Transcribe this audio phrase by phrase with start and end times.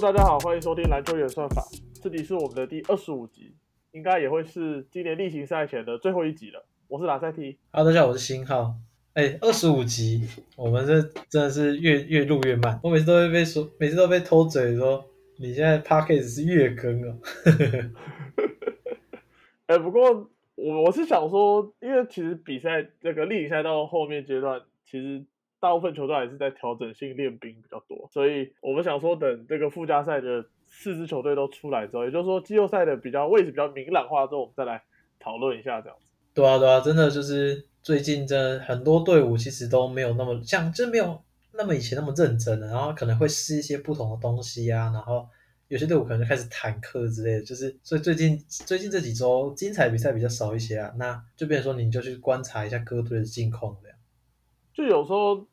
[0.00, 1.66] Hello，大家好，欢迎收听篮球演算法，
[2.00, 3.56] 这里是我们的第二十五集，
[3.90, 6.64] 应该也会是今年例行赛前的最后一集了。
[6.86, 8.76] 我是拉塞提，Hello，大家好，我是新浩。
[9.14, 10.22] 哎，二十五集，
[10.54, 12.78] 我们这真的是越越录越慢。
[12.84, 15.04] 我每次都会被说，每次都被偷嘴说
[15.38, 17.18] 你现在 Podcast 是月更哦。
[19.66, 25.24] 哎、不过我我是想说，因为其实比赛这个例行赛到后面阶段，其实
[25.60, 34.82] 大部分球队还是在调整性练兵比较多，所以我们想说，等这个附加赛的四支球队都出来之后，也就是说季后赛的比较位置比较明朗化之后，我们再来
[35.18, 36.06] 讨论一下这样子。
[36.34, 41.20] 对啊，对啊，真的就是最近真的很多队伍其实都没有那么像，真没有
[41.52, 45.26] 那么以前那么认真了，然后可能会试一些不同的东西啊，然后
[45.66, 53.98] 有些队伍可能就开始坦克之类的，就是所以最近最近这几周精彩比赛比较少一些啊，那就变成说你就去观察一下各队的近况这样。
[54.72, 55.44] 就有时候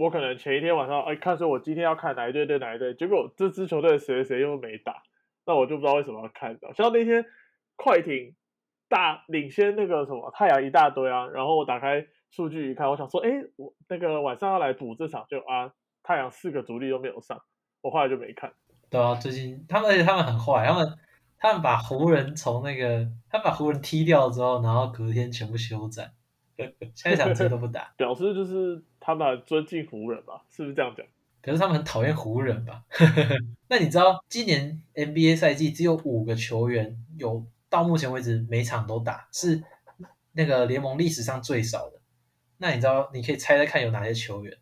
[0.00, 5.02] 我可能前一天晚上哎看说我今天要看哪一队对哪一队，结果这支球队谁谁又没打，
[5.44, 6.72] 那我就不知道为什么要看到。
[6.72, 7.26] 像那天
[7.76, 8.34] 快艇
[8.88, 15.70] 大领先那个什么太阳一大堆啊，然后我打开数据一看，我想说哎我那个晚上要来补这场就啊
[16.02, 17.38] 太阳四个主力都没有上，
[17.82, 18.54] 我后来就没看。
[18.88, 20.98] 对啊，最近他们而且他们很坏，他们
[21.38, 26.12] 他们把湖人从那个他们把湖人踢掉之后，然后隔天全部休战，
[26.94, 27.92] 下一场直接都不打。
[27.96, 31.06] 表示就是他们很尊敬湖人吧，是不是这样讲？
[31.42, 32.84] 可是他们很讨厌湖人吧？
[33.68, 39.62] 那你知道今年 NBA 赛季只有五个球员有到目前为止每场都打，是
[40.32, 42.00] 那个联盟历史上最少的。
[42.58, 44.56] 那你知道你可以猜猜看有哪些球员？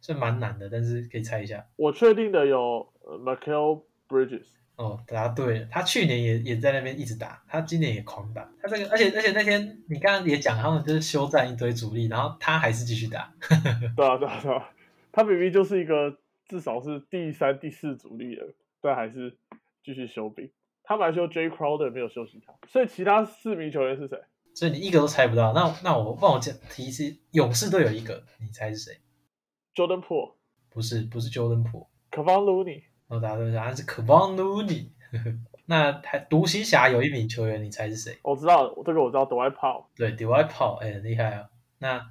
[0.00, 1.66] 是蛮难的，但是可以猜一下。
[1.76, 4.46] 我确定的有呃 Michael Bridges，
[4.78, 5.68] 哦，答对了。
[5.70, 8.48] 他去年也也在那边一直打，他今年也狂打。
[8.62, 13.34] 他这个，而且而且那天你刚刚也讲，他们就是休战一堆主力，然后他还是继续打。
[13.96, 14.70] 对啊，对啊，对啊，
[15.10, 19.36] 他明明就是一个至少是第三、第四主力了，但还是
[19.84, 20.50] 继续休兵。
[20.84, 24.18] 他们还休 J Crowder，没有休息他，所以其他四名球员是谁
[24.54, 25.52] 所以你一个都猜不到。
[25.52, 28.98] 那那我帮我讲提示，勇士队有一个，你猜是谁
[29.74, 30.34] ？？Jordan Po、
[30.70, 31.88] 不是，不是 Jordan Po。
[32.10, 32.44] Kevon
[33.08, 34.88] Looney、我答对，答案是 Kevon Looney。
[35.66, 38.18] 那还独行侠有一名球员，你猜是谁？
[38.22, 41.48] 我知道这个我知道 Dwight Powell，对 d w i g h Paul，哎，很厉害啊。
[41.78, 42.10] 那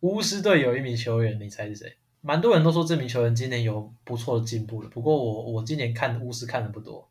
[0.00, 1.92] 巫师队有一名球员，你猜是谁？
[2.20, 7.08] 蛮多人都说这名球员今年有不错的进步了，不过我我今年看巫师看的不多，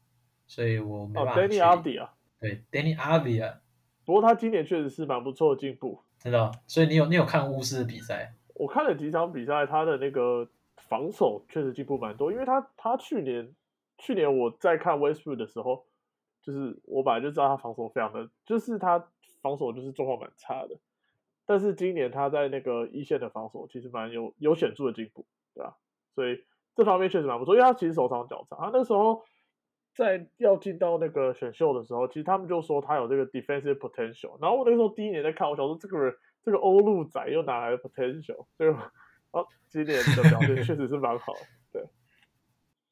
[0.48, 1.60] 所以我没哦办法哦，Danny。
[1.62, 2.14] Avdi 啊。
[2.40, 3.56] 对，Danny Avdia，
[4.04, 6.02] 不过他今年确实是蛮不错的进步。
[6.20, 6.52] 真的？
[6.68, 8.34] 所以你有你有看巫师的比赛？
[8.54, 10.48] 我看了几场比赛，他的那个
[10.88, 13.54] 防守确实进步蛮多，因为他他去年
[13.98, 15.86] 去年我在看 Westbrook 的时候，
[16.42, 19.08] 就是我本来就知道他防守非常的，就是他
[19.42, 20.78] 防守就是状况蛮差的，
[21.46, 25.76] 但是今年他在那个一线的防守其实蛮有有显著的进步，对吧、
[26.14, 26.44] 所以
[26.76, 29.24] 这方面确实蛮不错，因为他其实手长脚长，他那时候
[29.94, 38.46] 在要进到那个选秀的时候，其实他们就说他有这个 defensive potential，然后我那个时候第一年在看，我想说这个人这个欧陆仔又哪来的 potential？
[38.58, 38.92] 对吧
[39.36, 41.34] 哦，今年的表现确实是蛮好。
[41.70, 41.84] 对，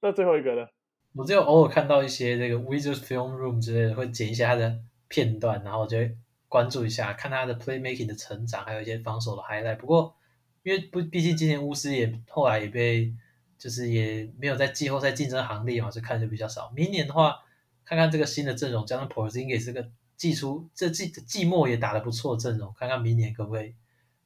[0.01, 0.67] 那最后一个呢？
[1.13, 6.17] 我只有偶尔看到一些这个 Wizards Film Room 之类的，会剪一些他的片段，然后我就会
[6.49, 9.77] 关注一下，看他的 playmaking 的成长，还有一些防守的 highlight。
[9.77, 10.17] 不过，
[10.63, 13.13] 因为不，毕竟今年巫师也后来也被，
[13.57, 16.69] 就是也没有在季后赛竞争行列嘛，所以看的就比较少。
[16.75, 17.39] 明年的话，
[17.85, 23.75] 看看这个新的阵容，加上 Porzingis 这个季初这季季末也打得不错的阵容，看看明年可不可以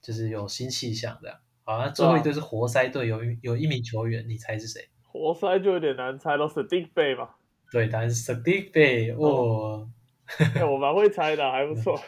[0.01, 1.37] 就是有新气象这样。
[1.67, 4.87] 好，像最后一队是活塞队，有一有一名球员，你猜是谁？
[5.03, 7.31] 活塞就有点难猜了，是 Dick Bay 嘛？
[7.69, 9.89] 对，答案是 Sadiq Bay，哦，
[10.55, 11.99] 哎，我蛮会猜的，还不错。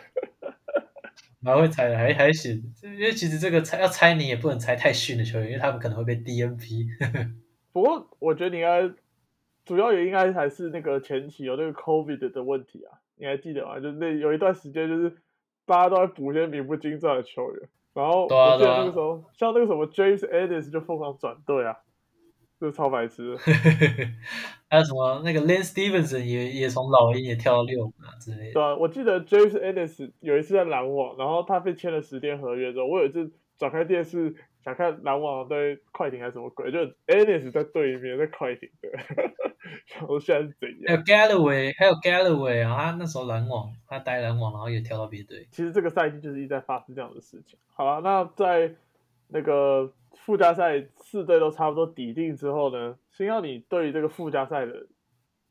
[1.41, 2.73] 蛮会猜的，还还行。
[2.81, 6.87] 因为其实这个猜要猜你也不能猜太逊的球员，因为他们可能会被 DNP。
[7.73, 8.89] 不过我觉得你应该
[9.65, 13.77] 主要也应该还是那个前期有那个 COVID 的问题啊，你还记得吗？
[13.81, 15.17] 就是那有一段时间就是
[15.65, 17.69] 大家都在补一些名不经传的球员，
[17.99, 21.75] 然后我记得那个时候、像那个什么 James Ennis 就疯狂转队啊，
[22.57, 23.37] 这是超白痴的。
[24.71, 28.53] 还有什么那个 Lane Stevenson 也也从老鹰也跳到六啊之类的。
[28.53, 38.89] 对啊，我记得 James Ennis 有一次在篮网，然后他被签了十天合约之后，我有一次转开电视想看篮网对快艇还是什么鬼，就 Ennis 在对面在快艇的，
[39.95, 45.47] 然后现在是怎样还有样？Galloway，还有 Galloway 啊，他那时候篮网，他待篮网，然后也跳到别队。
[45.51, 47.57] 其实这个赛季就是一直在发生这样的事情。
[47.73, 48.75] 好了，那在
[49.29, 54.87] 那个附加赛四队都差不多抵定之后呢，星耀，你对于这个附加赛的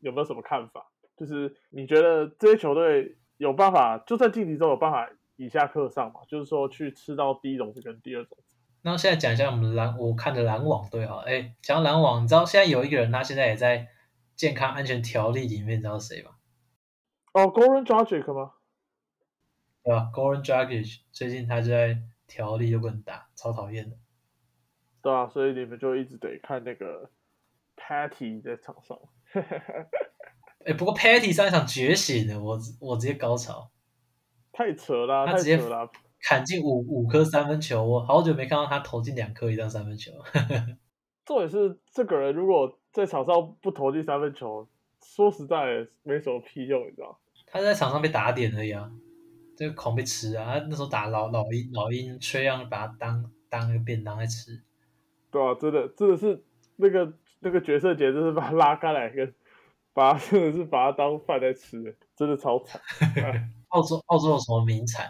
[0.01, 0.87] 有没有什么看法？
[1.17, 6.21] 就是你觉得这些球队有办法，就算晋级之后有办法以下克上嘛？
[6.29, 8.48] 就是说去吃到第一种子跟第二种子。
[8.89, 13.89] 那现在讲一下我们篮，我看的篮网队哈，哎，讲到篮网，你知道现在有一个人，他现在也在
[14.35, 16.31] 健康安全条例里面，你知道谁吗？
[17.35, 18.53] 哦，Goran Dragic 吗？
[19.85, 23.97] 对吧？Goran Dragic 最近他就在条例就不能打，超讨厌的。
[25.03, 27.11] 对啊，所以你们就一直得看那个
[27.77, 28.99] Patty 在场上。
[30.67, 33.71] 哎，不过 Patty 上一场觉醒了，我我直接高潮，
[34.53, 35.91] 太扯了，他直接扯了，
[36.23, 40.13] 砍进五五颗三分球，我好久没看到他投进两颗以上三分球。
[41.25, 44.67] 重点是这个人如果在场上不投进三分球，
[45.05, 47.19] 说实在没什么屁用，你知道？
[47.47, 48.91] 他在场上被打点而已啊，
[49.57, 50.59] 这个狂被吃啊！
[50.59, 54.63] 他那时候打老老鹰，老鹰吹让把他当当那个便当在吃。
[55.31, 56.43] 对啊，真的真的是
[56.77, 59.35] 那个那个角色简直是把他拉开来，跟
[59.93, 62.81] 把他真的是把他当饭在吃，真的超惨。
[63.69, 65.07] 澳洲澳洲有什么名产？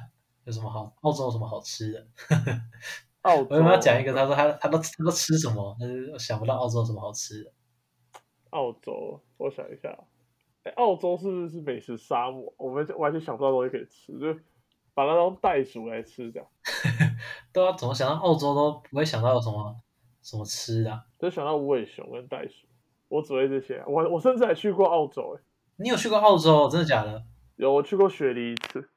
[0.49, 0.91] 有什么好？
[1.03, 2.07] 澳洲有什么好吃的？
[3.21, 4.15] 澳我有没有讲一个？
[4.15, 5.77] 他说他他都他都吃什么？
[5.79, 7.53] 但是想不到澳洲有什么好吃的。
[8.49, 9.95] 澳洲，我想一下，
[10.63, 12.51] 哎，澳洲是不是美食沙漠？
[12.57, 14.41] 我们完全想不到东西可以吃，就
[14.95, 16.49] 把它当袋鼠来吃这样。
[17.53, 19.77] 对啊，怎么想到澳洲都不会想到有什么
[20.23, 21.03] 什么吃的？
[21.19, 22.67] 就想到无尾熊跟袋鼠，
[23.09, 23.85] 我只会这些。
[23.87, 25.43] 我我甚至还去过澳洲，哎，
[25.77, 26.71] 你有去过澳洲？
[26.71, 27.23] 真的假的？
[27.57, 28.89] 有，我去过雪梨一次。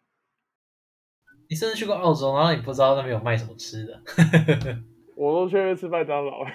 [1.51, 4.01] 你甚至去过澳洲，然后你不知道那边有卖什么吃的？
[5.17, 6.45] 我都去吃麦当劳。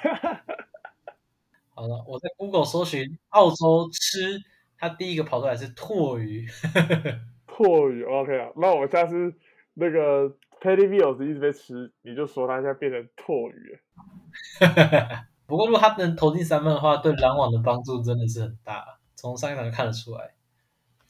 [1.69, 4.41] 好了，我在 Google 搜寻澳洲吃，
[4.79, 6.49] 它第一个跑出来是拓鱼。
[7.47, 9.35] 拓鱼，OK 啊，那我下次
[9.75, 10.31] 那个
[10.63, 13.79] Patty Mills 一直被吃，你就说他现在变成拓鱼。
[15.47, 20.31] 不过如果他能投进三分的话，对篮网的帮助真的是很大，从上一场就看得出来。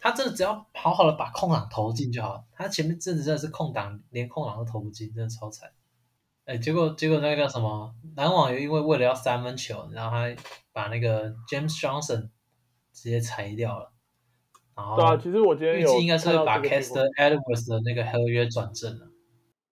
[0.07, 5.69] 他真的只要好好的把空档投进就好，他前面真的真的是空档连空档都投不进，真的超惨。
[6.45, 10.33] 哎，结果结果那个叫什么篮网又因为为了要三分球，然后他
[10.73, 12.29] 把那个 James Johnson
[12.93, 13.91] 直接裁掉了。
[14.77, 19.09] 然后对啊，其实我今天预计应该是把 Caster Edwards 的那个合约转正了。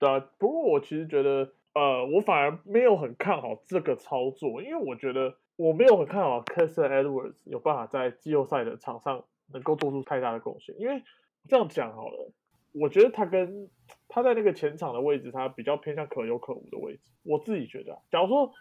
[0.00, 9.22] 对啊，不过我其实觉得，呃，我反而没有很看好这个操作，因为我觉得我没有很看好 Caster Edwards 有办法在季后赛的场上。
[9.52, 11.02] 能够做出太大的贡献，因为
[11.48, 12.32] 这样讲好了，
[12.72, 13.70] 我觉得他跟
[14.08, 17.02] 他在那个前场的位置，他比较偏向可有可无的位置。
[17.22, 18.52] 我自己觉得，假如说，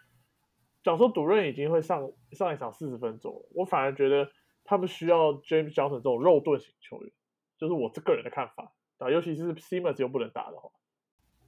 [0.83, 4.29] 假如说赌任已经会上上一场四十分钟了，我反而觉得
[4.65, 7.11] 他们需要 James Johnson 这种肉盾型球员，
[7.57, 9.09] 就是我这个人的看法啊。
[9.09, 10.69] 尤其是 Simmons 又不能打的话，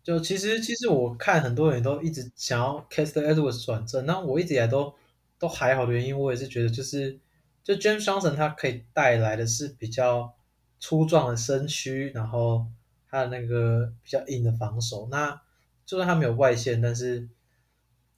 [0.03, 4.95] 就其实其实我看很多人都一直想要 Cast Edwards 转正，那我一直以来都
[5.37, 7.19] 都还好的原因，我也是觉得就是。
[7.65, 10.35] 就 James Johnson，他可以带来的是比较
[10.79, 12.67] 粗壮的身躯，然后
[13.09, 15.07] 他的那个比较硬的防守。
[15.09, 15.41] 那
[15.83, 17.27] 就算他没有外线，但是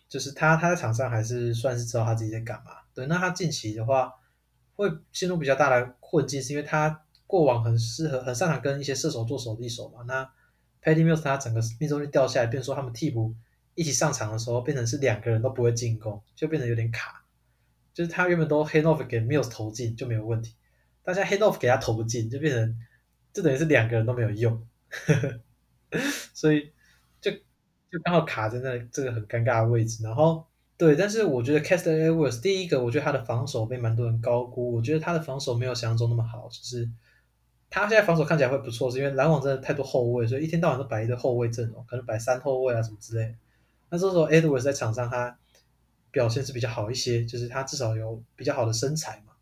[0.09, 2.71] 就是他他在场上还是算是知道他自己在干嘛。
[2.93, 4.15] 对，那他近期的话
[4.75, 10.03] 会陷入比较大的困境，是因为他过往很适合、很擅长跟一些射手做手递手嘛。
[10.05, 10.29] 那
[10.83, 13.33] Patty Mills 他整个命中率掉下来，变说他们替补
[13.75, 17.23] 一起上场的时候，变成是两个人都不会进攻，就变得有点卡。
[17.97, 20.53] 就是他原本都 hand off 给 Mills 投进就没有问题，
[21.01, 22.77] 大家 hand off 给他投不进，就变成
[23.33, 24.67] 就等于是两个人都没有用，
[26.31, 26.71] 所以
[27.19, 30.03] 就就刚好卡在那这个很尴尬的位置。
[30.03, 30.45] 然后
[30.77, 36.87] 对，但是我觉得 Caster Edwards 第一个，我觉得他的防守被蛮多人高估，我觉得他的防守没有想象中那么好，就是
[37.71, 43.33] 他现在防守看起来会不错，是因为篮网真的太多后卫，所以一天到晚都摆一堆后卫阵容，可能摆三后卫啊什么之类。
[43.89, 45.39] 那这时候 Edwards 在场上他。
[46.17, 49.33] 表现是比较好一些，就是他至少有比较好的身材嘛。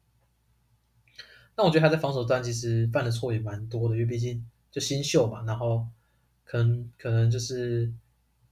[1.56, 5.88] 那我觉得他在防守端其实犯的错也蛮多的，因为毕竟就新秀嘛，然后
[6.44, 7.90] 可能可能就是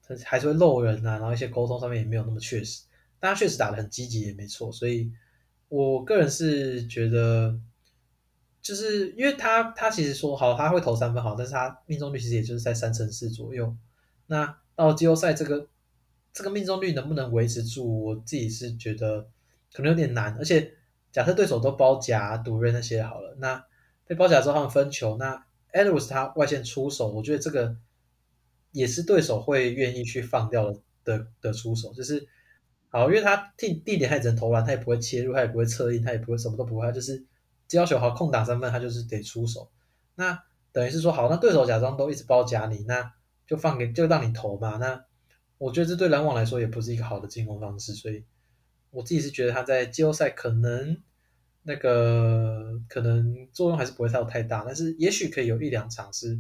[0.02, 2.84] 他还是会漏人啊，然后一些沟通上面也没有那么确实。
[3.20, 5.12] 但他确实打的很积极也没错，所以
[5.68, 7.60] 我个人是觉得，
[8.62, 13.76] 就是因为他他其实说好他会投三分好，但是他命中率其实也就是在三成四左右。
[14.28, 15.68] 那到季后赛这个。
[16.34, 18.06] 这个命中率能不能维持住？
[18.06, 19.30] 我自己是觉得
[19.72, 20.36] 可能有点难。
[20.40, 20.74] 而且
[21.12, 23.64] 假设对手都包夹、赌瑞那些好了，那
[24.08, 27.78] 被包夹之后他们分球，那 Edwards 他外线出手，我觉得这个
[28.72, 30.74] 也是对手会愿意去放掉
[31.04, 31.94] 的的出手。
[31.94, 32.28] 就是
[32.90, 37.24] 好，因为他地地点他也只能投篮，他也不会切入，他也不会策应，他也不会什么都不会，他就是
[37.68, 39.70] 只要求好空打三分，他就是得出手。
[40.16, 43.14] 那等于是说好，那对手假装都一直包夹你，那
[43.46, 45.06] 就放给就让你投嘛，那。
[45.64, 48.26] 我觉得这对篮网来说也不是一个好的进攻方式，所以
[48.92, 51.02] 我自己是觉得他在季后赛可能
[51.64, 56.38] 那个可能作用还是不会太太大，但是也许可以有一两场是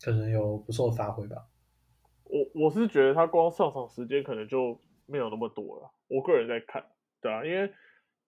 [0.00, 1.48] 可能有不错的发挥吧。
[2.22, 6.86] 我我是觉得他光上场时间可能就没有那么多了，我个人在看，
[7.20, 7.72] 对啊，因为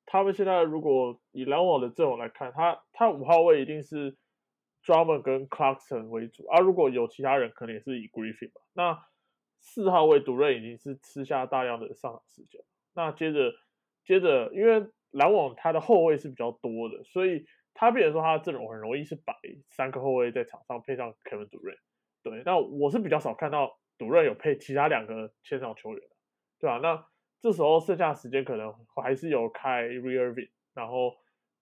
[0.05, 4.17] 他们现在如果以篮网的阵容来看，他他五号位一定是
[4.85, 8.61] Drummond 跟 Clarkson 为主，而、如果有其他人，可能也是以 Griffin 吧。
[8.73, 9.05] 那
[9.59, 12.61] 四号位独任已经是吃下大量的上场时间。
[12.95, 13.53] 那接着
[14.05, 19.35] 接着，因为篮网他的后卫是比较多的，所以他变成说他的阵容很容易是摆
[19.69, 21.77] 三个后卫在场上配上 Kevin 独任。
[22.23, 26.03] 对，那我是比较少看到独任有配其他两个前场球员，
[26.59, 27.07] 对吧、那
[27.41, 31.17] 这时候剩下的时间可能还是有开 r e i r v i n 然后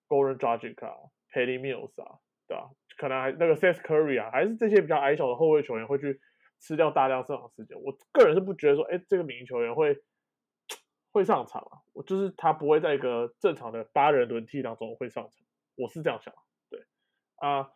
[0.09, 0.95] Golden Dragic 啊、
[1.31, 6.19] Patty Mills 啊，对吧、可能还那个 Seth Curry 啊，还是这些比较矮小的后卫球员会去
[6.61, 7.81] 吃掉大量上场时间。
[7.83, 10.03] 我个人是不觉得说，哎，这个名球员会
[11.13, 15.33] 会上场啊，我就是他不会在一个正常的八人轮替当中会上场，
[15.77, 16.35] 我是这样想。
[16.69, 16.81] 对
[17.37, 17.71] 啊，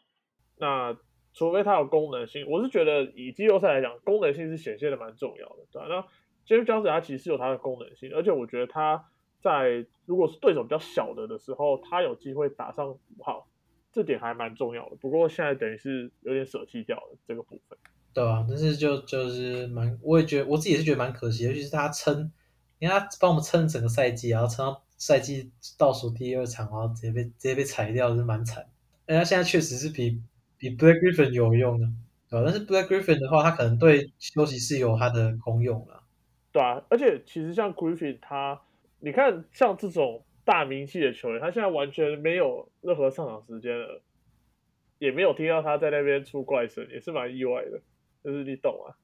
[0.57, 0.97] 那
[1.33, 6.03] 除非他有功能性，我是觉得以季后赛来讲，功能性是显现的蛮重要的，对、那
[6.47, 9.09] James Johnson 他其实是有他的功能性，而且我觉得他
[9.41, 13.49] 在如果是对手比较小的的时候，他有机会打上五号，
[13.93, 14.97] 这点还蛮重要的。
[14.97, 17.79] 不过现在等于是有点舍弃掉了这个部分。
[18.13, 22.33] 对啊，但是就就是蛮，我也觉得我自己也是觉得蛮可惜，尤其是他撑，
[22.79, 28.67] 你看他帮我们撑整个赛季，然后撑到赛季倒数第二场，然后直接被直接被裁掉，是蛮惨。
[29.07, 30.21] 但他现在确实是比
[30.59, 31.87] 比 Black Griffin 有用的，
[32.29, 36.03] 对吧、但是 Black Griffin 的话，他可能对休息室有他的功用啦。
[36.53, 38.61] 对啊，而且其实像 Griffin 他，
[38.99, 44.03] 你看像这种大名气的球员，他现在完全没有任何上场时间了，
[44.99, 47.81] 也没有听到他在那边出怪声，也是蛮意外的。
[48.23, 48.97] 就是你懂啊？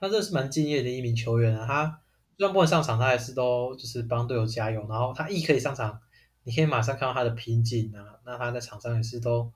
[0.00, 2.00] 他这是蛮敬业的一名球员啊，他
[2.38, 4.86] 虽然不能上场，他还是都就是帮队友加油。
[4.88, 6.00] 然后他一可以上场，
[6.44, 8.18] 你可以马上看到他的拼劲啊。
[8.24, 9.52] 那他在场上也是都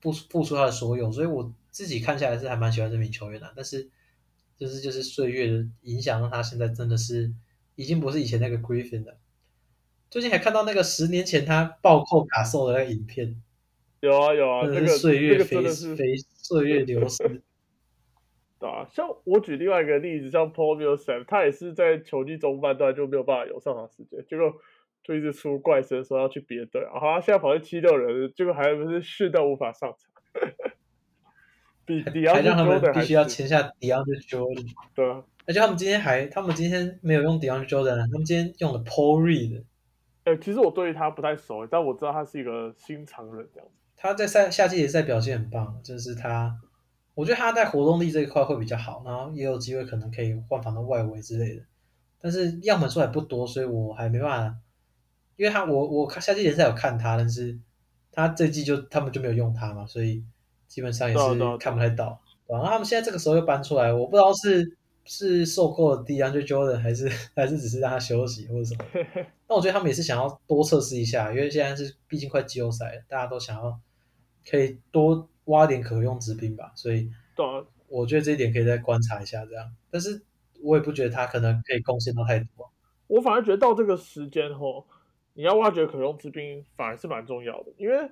[0.00, 3.90] 付付出他的所有，所以我自己看下来是还蛮喜欢这名球员的、但是
[4.56, 7.32] 就是就是岁月的影响，让他现在真的是
[7.74, 9.18] 已经不是以前那个 Griffin 了。
[10.08, 13.42] 最近还看到那个十年前他暴扣卡兽的那个影片，
[14.00, 17.42] 有啊有啊，那个岁月那个飞飞岁月流逝。
[18.62, 24.54] 对啊，像我举另外一个例子，像 Paul Millsap，他也是在球季中半段就没有办法有上场时间，结果
[25.02, 30.50] 就一直出怪声说要去别队，然后他现在跑去七六人，结果还不是训到无法上场，
[31.84, 34.68] 比迪奥还让他们 Jordan 必须要是签下 DeAndre Jordan。
[34.94, 39.64] 对啊，而且他们今天还，他们今天没有用 DeAndre Jordan，他们今天用了 Paul Reed。
[40.22, 43.74] 呃，其实我对于他不太熟，但我知道他是一个新常人这样子。
[43.96, 46.56] 他在赛夏季联赛表现很棒，就是他，
[47.14, 51.62] 我觉得他在活动力这一块会比较好，然后也有机会可能可以换防到外围之类的。
[52.20, 54.56] 但是样本数还不多，所以我还没办法，
[55.36, 57.58] 因为他我我看夏季联赛有看他，但是
[58.12, 60.24] 他这季就他们就没有用他嘛，所以
[60.68, 62.20] 基本上也是看不太到。
[62.46, 68.84] 然后他们现在这个时候又搬出来，我不知道是是受够了 DeAndre Jordan 还是还是只是让他休息或者什么。
[69.48, 73.80] 那我觉得他们也是想要多测试一下，因为现在是毕竟快季后赛了，大家都想要
[74.48, 79.74] 可以多挖点可用之兵吧，所以对啊，我觉得这一点可以再观察一下这样。
[79.90, 80.22] 但是
[80.62, 82.70] 我也不觉得他可能可以贡献到太多。
[83.08, 84.86] 我反而觉得到这个时间后，
[85.34, 88.10] 你要挖掘可用之兵反而是蛮重要的，因为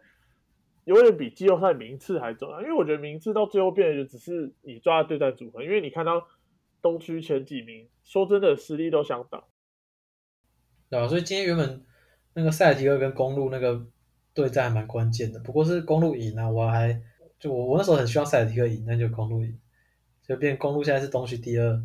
[0.85, 2.61] 有点比季后赛名次还重要。
[2.61, 6.27] 因为我觉得名次到最后变得就只是你抓的对战组合，因为你看到
[6.83, 9.45] 东区前几名，说真的实力都相当。
[10.89, 11.07] 对啊？
[11.07, 11.85] 所以今天原本
[12.35, 13.87] 那个赛尔提克跟公路那个
[14.35, 17.01] 对战还蛮关键的，不过是公路赢啊，我还
[17.41, 19.59] 就我我那时候很希望塞尔提克赢，但就公路赢，
[20.23, 21.83] 就变公路现在是东区第二，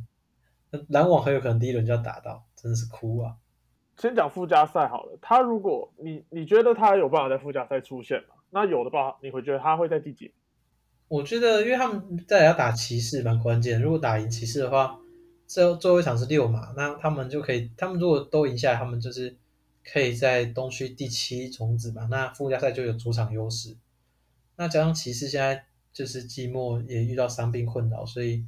[0.70, 3.38] 那篮网很有可能第一轮就要打到，真的是哭啊！
[3.98, 8.36] 先讲附加赛好了，他如果你你觉得他有办法在附加赛出现吗？
[8.50, 10.34] 那有的话，你会觉得他会在第几？
[11.08, 15.00] 我觉得，因为他们再来要打骑士蛮关键，如果打赢骑士的话，
[15.48, 19.38] 最后最后一场是六码，那他们就可以，他们如果都赢下来，他们就是
[19.84, 23.78] 可以在东区第七种子嘛，那附加赛就有主场优势。
[24.58, 28.46] 那加上骑士现在就是季末也遇到伤病困扰，所以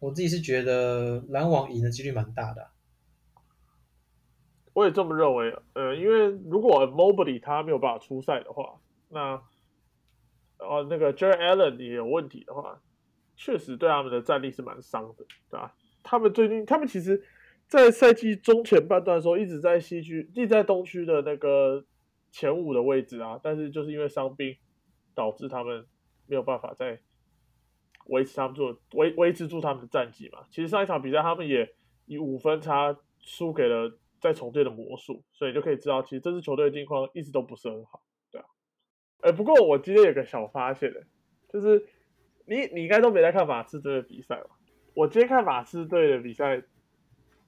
[0.00, 2.68] 我自己是觉得篮网赢的几率蛮大的、
[4.72, 5.56] 我也这么认为。
[5.74, 9.42] 呃，因为如果 Mobley 他没有办法出赛的话，那
[10.58, 12.80] 呃那个 Jared Allen 也有问题的话，
[13.36, 15.74] 确实对他们的战力是蛮伤的，对吧？
[16.02, 17.22] 他们最近，他们其实，
[17.66, 21.84] 在赛季中前半段的时候，一直在西区，一直在东区的那个
[22.30, 24.56] 前五的位置啊，但是就是因为伤病，
[25.16, 25.84] 导致他们
[26.26, 27.00] 没有办法再
[28.06, 30.44] 维持他们做维维持住他们的战绩嘛。
[30.50, 38.46] 其实上一场比赛他们也以五分差输给了在重队的魔术，所以就可以知道，其实这支球队的境况一直都不是很好，对啊。
[39.20, 41.02] 哎，不过我今天有个小发现的，
[41.48, 41.86] 就是
[42.46, 44.50] 你你应该都没在看马刺队的比赛吧？
[44.94, 46.62] 我今天看马刺队的比赛，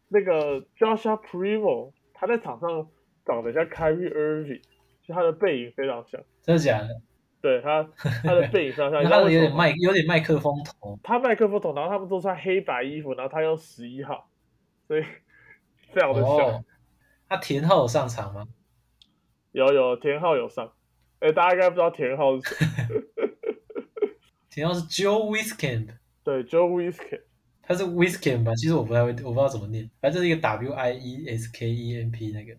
[0.09, 2.91] 那个 Joshua Primo 他在场上
[3.25, 4.63] 长得像 Kyrie Irving，
[5.03, 6.21] 就他的背影非常像。
[6.43, 7.01] 真的假的？
[7.49, 7.83] 对他，
[8.23, 9.03] 他的背影非常 像。
[9.03, 10.99] 他的有点麦，有点麦克风头。
[11.03, 14.29] 他麦克风头，然后他们都穿黑白衣服，然后他用十一号，
[14.87, 15.03] 所以
[15.93, 16.63] 非常的像。
[17.27, 18.47] 他田浩有上场吗？
[19.53, 20.71] 有有，田浩有上。
[21.21, 22.67] 哎，大家应该不知道田浩是谁。
[24.51, 25.89] 田浩是 Joe Wiskamp。
[26.23, 27.23] 对，Joe Wiskamp。
[27.63, 28.55] 他是 Wiskamp 吧？
[28.57, 29.89] 其实我不太会，我不知道怎么念。
[30.03, 32.55] 反正是一个 W I E S K E M P 那个。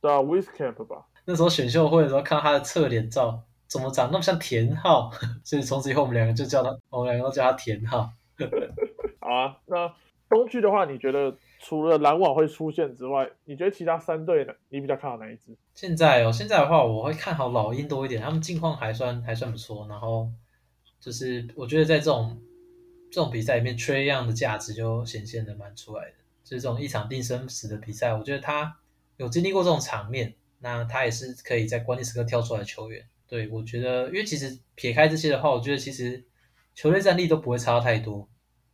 [0.00, 1.06] 对啊，Wiskamp 吧。
[1.24, 5.12] 那时候选秀会的时候，看到他的侧脸照，怎么长那么像田浩？
[5.44, 8.10] 所以从此以后，我们两个就叫他，我们两个都叫他田浩。
[9.20, 9.94] 好啊，那
[10.28, 14.52] 东区的话，你觉得除了篮网会出现之外，你觉得其他三队呢？
[14.70, 15.56] 你比较看好哪一支？
[15.74, 19.86] 现在哦，现在的话，我会看好老鹰多一点，他们近况还算还算不错。
[19.88, 20.28] 然后
[20.98, 22.40] 就是我觉得在这种。
[23.10, 26.16] 这种比赛里面，缺一样的价值就显现的蛮出来的。
[26.44, 28.76] 就是这种一场定生死的比赛，我觉得他
[29.16, 33.02] 有经历过这种场面，那他也是可以在关键时刻跳出来的球员。
[33.28, 36.24] 对我觉得，因为其实撇开这些的话，我觉得其实
[36.74, 38.28] 球队战力都不会差到太多。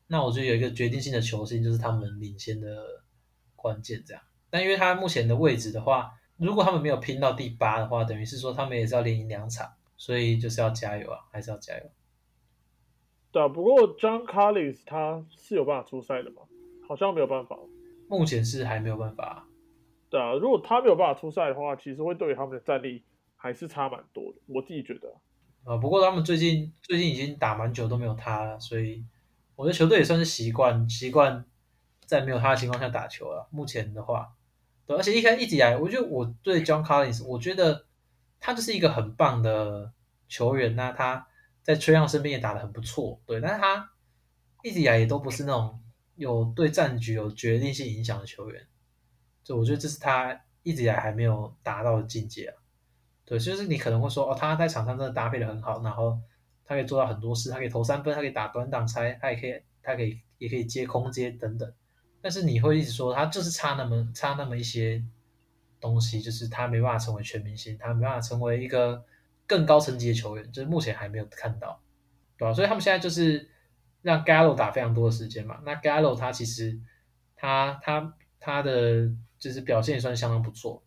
[0.07, 3.03] 那我觉得有一个决定性的球星，就是他们领先的
[3.57, 4.03] 关键。
[4.07, 11.85] 这样，但因为他目前的位置的话，如果他们没有拼到第八的话，等于是说他们也是要连赢两场，所以就是要加油啊，还是要加油。
[13.33, 16.43] 对啊，不过 John Collins 他是有办法出赛的吗？
[16.87, 17.59] 好像没有办法。
[18.09, 19.49] 目前是还没有办法。
[20.11, 23.03] 对啊，如果他没有办法出赛的话，其实会对于他们的战力
[23.45, 24.39] 还是差蛮多的。
[24.47, 25.15] 我自己觉得。
[25.65, 29.05] 啊，不过他们最近最近已经打蛮久都没有他了，所以
[29.55, 31.45] 我觉得球队也算是习惯习惯
[32.07, 33.47] 在没有他的情况下打球了。
[33.51, 34.35] 目前的话，
[34.87, 37.85] 对，而且一开一直以来，我觉得我对 John Collins，我觉得
[38.41, 39.93] 他就是一个很棒的
[40.27, 41.27] 球员那他。
[41.65, 43.91] 在崔亮身边也打得很不错，对，但是他
[44.63, 45.81] 一直以来也都不是那种
[46.15, 48.67] 有对战局有决定性影响的球员，
[49.43, 52.55] 就我觉得这是他一直以来还没有达到的境界啊。
[53.25, 56.19] 对，就是你可能会说，哦，他在场上真的搭配的很好，然后
[56.65, 61.73] 他可以做到很多事，他可以投三分，他可以打短挡拆，他也可以，他可以也可以接空接等等。
[62.21, 65.03] 但是你会一直说他就是差那么差那么一些
[65.81, 69.05] 东西，就是他没办法成为全明星，他没办法成为一个。
[69.47, 71.79] 更高层级的球员，就是目前还没有看到，
[72.39, 72.55] 对吧？
[72.55, 73.47] 所以他们现在就是
[74.01, 75.61] 让 Gallo 打非常多的时间嘛。
[75.67, 76.81] 那 Gallo 他其实
[77.37, 80.83] 他他他的就是表现也算相当不错，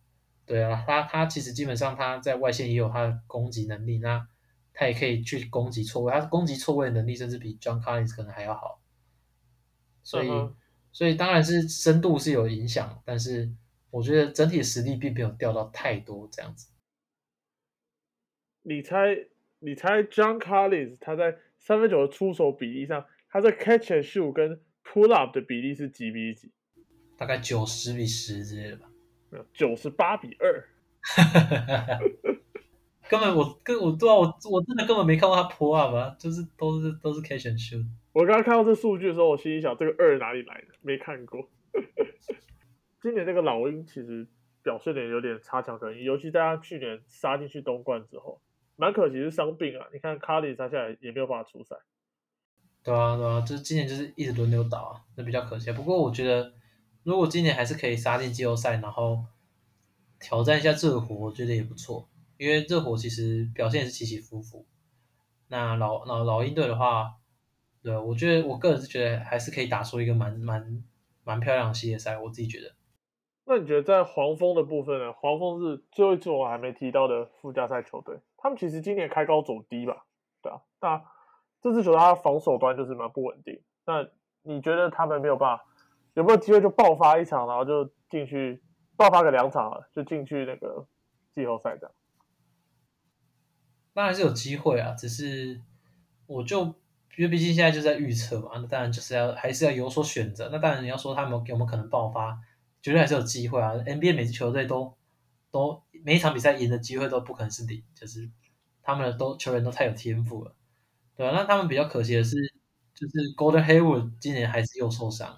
[0.48, 4.26] 对啊，他他其实基本上他在外线也有他的攻击能力，那
[4.72, 8.80] 他也可以去攻击错位，他攻击错位的能力甚至比 John Collins 可能还要好。
[10.02, 10.28] 所以
[10.90, 13.52] 所以当然是深度是有影响，但是
[13.90, 16.70] 我觉得整体实力并没有掉到太多这样子。
[18.62, 19.26] 你猜，
[19.58, 26.50] 你猜，John Collins 他在三分球的出手比例上，他在 catch and shoot 跟 pull up 的比例是几比几？
[27.18, 28.87] 大概九十比十之类的吧。
[29.52, 30.64] 九十八比二。
[33.08, 37.84] 根本我跟我对啊，我我真的根本没看过他 pull up 啊，就是都是都是 catch and shoot。
[38.12, 40.74] 我刚刚看到这数据的时候，我心里想，这个二哪里来的？
[40.82, 41.48] 没看过。
[43.00, 44.26] 今年这个老鹰其实
[44.62, 48.40] 表现的有点差强人意，尤其在他去年杀进去东冠之后。
[48.80, 49.88] 蛮可惜是伤病啊！
[49.92, 51.74] 你看卡里杀下来也没有办法出赛。
[52.84, 55.72] 对啊，对啊，就是今年就是一直轮流打啊，那比较可惜。
[55.72, 56.52] 不过我觉得，
[57.08, 59.24] 如果今年还是可以杀进季后赛，然后
[60.20, 62.06] 挑战一下热火，我觉得也不错。
[62.36, 64.66] 因为热火其实表现也是起起伏伏。
[65.48, 67.14] 那老老老鹰队的话，
[67.82, 70.84] 对，我觉得我个人是觉得还是可以打出一个蛮蛮
[71.24, 72.74] 蛮漂亮的系列赛，我自己觉得。
[73.46, 75.10] 那你觉得在黄蜂的部分呢？
[75.14, 80.04] 黄蜂是最后一支我还没提到的附加赛球队，他们其实今年开高走低吧？
[80.42, 81.02] 对啊，那
[81.62, 83.62] 这支球队他防守端就是蛮不稳定。
[83.86, 84.06] 那
[84.42, 85.64] 你觉得他们没有办法，
[86.14, 88.62] 有没有机会就爆发一场，然后就进去
[88.96, 90.86] 爆发个两场，就进去那个
[91.34, 91.94] 季后赛这样？
[93.94, 95.60] 当然是有机会啊，只是
[96.26, 96.64] 我就
[97.16, 100.48] 因为毕竟现在就在预测嘛，那当然就是要还是要有所选择。
[100.52, 102.40] 那当然你要说他们有没有可能爆发？
[102.80, 104.96] 绝对还是有机会啊！NBA 每支球队都
[105.50, 108.30] 都每一场比赛赢的机会都不可能是零，就是
[108.82, 110.54] 他们的都球员都太有天赋了，
[111.16, 111.32] 对吧？
[111.36, 112.36] 那他们比较可惜的是，
[112.94, 115.36] 就是 Golden Hayward 今年还是又受伤，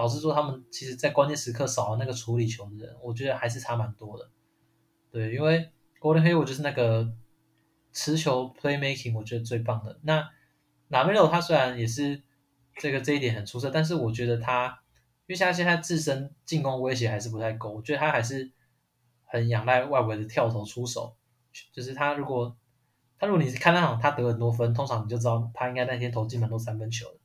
[0.00, 4.30] 老实说他们其实在关键时刻少了那个处理球的人，我觉得还是差蛮多的。
[5.10, 7.12] 对，因为 Golden Hero 就是那个
[7.92, 9.98] 持球 playmaking 我觉得最棒的。
[10.02, 10.30] 那
[10.88, 12.22] Lamelo 他虽然也是
[12.76, 14.78] 这个这一点很出色，但是我觉得他。
[15.26, 18.50] 因为他现在自身进攻威胁还是不太够，我觉得他还是
[19.22, 21.14] 很仰赖外围的跳投出手。
[21.72, 22.56] 就是他如果
[23.16, 27.20] 他如果你是看那场他得很多分，通常你就知道他应该那天投进蛮多三分球的。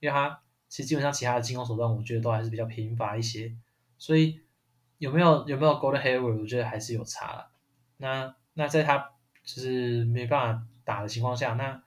[0.00, 3.56] 因为他其实基本上其他的进攻手段，我觉得都还是比较贫乏一些。
[3.98, 4.40] 所以
[4.98, 7.50] 有没有有没有 Golden Hayward，我觉得还是有差了。
[7.98, 9.12] 那那在他
[9.44, 11.82] 就是没办法打的情况下，那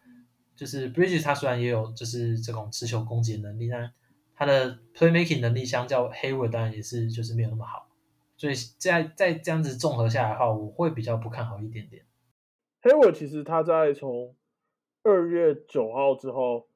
[0.56, 3.94] 就是 Bridges 他虽然也有就是这种持球攻击能力，但
[4.36, 7.90] 他的 playmaking 能力相较 Hayward 当然也是就是没有那么好。
[8.38, 12.06] 所以在在这样子综合下来的话，我会比较不看好一点点。
[12.82, 14.36] Hayward 其实他在从
[15.04, 16.70] 二月九号之后，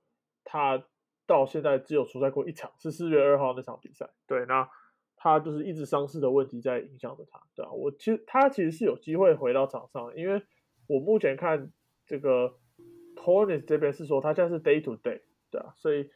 [0.44, 0.84] 他
[1.26, 4.10] 到现在只有出赛过一场，是四月二号那场比赛。
[4.28, 4.70] 对，那
[5.16, 7.42] 他就是一直伤势的问题在影响着他。
[7.56, 10.44] 对啊，我其实他其实是有机会回到场上，因为
[10.88, 11.72] 我目前看
[12.06, 12.56] 这个
[13.16, 16.10] t o r n e s 这边是说他现在是 day to day，对啊，所以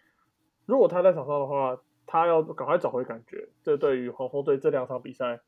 [0.66, 3.50] 如果他在场上的话，他要赶快找回感觉。
[3.64, 5.40] 这对于黄蜂队这两场比赛，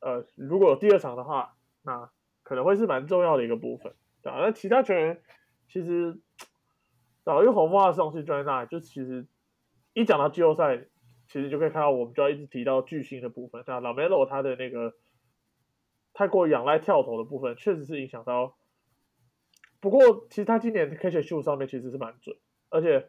[0.00, 2.10] 呃，如果有第二场的话，那
[2.42, 3.94] 可能会是蛮重要的一个部分。
[4.22, 5.20] 对啊，那其他球员
[5.68, 6.18] 其实，
[7.24, 9.26] 早因为黄蜂的上去就在那里，就其实
[9.92, 10.86] 一讲到季后赛。
[11.26, 14.94] 其实就可以看到，我们就要一直提到巨星的部分，像老梅罗他的那个
[16.12, 18.58] 太过仰赖跳投的部分，确实是影响到。
[19.80, 22.36] 不过，其实他今年 catch shoot 上面其实是蛮准，
[22.68, 23.08] 而且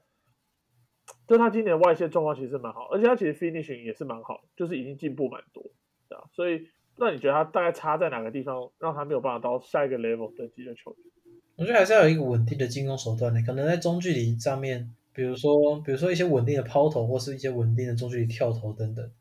[1.28, 5.62] 就他今年外线状况其实蛮好，而且他其实 finishing 也是蛮好，就是已经进步蛮多，
[6.08, 6.24] 对啊。
[6.32, 11.12] 所以，那你觉得他大概差在哪个地方，让他没有办法到下一个 level 等级的球员？
[11.56, 14.94] 我觉得还是要有一个稳定的进攻手段的，可能在中距离上面。
[15.14, 19.12] 比如说，比如说一些稳定的抛投，或是一些稳定的中距离跳投等等，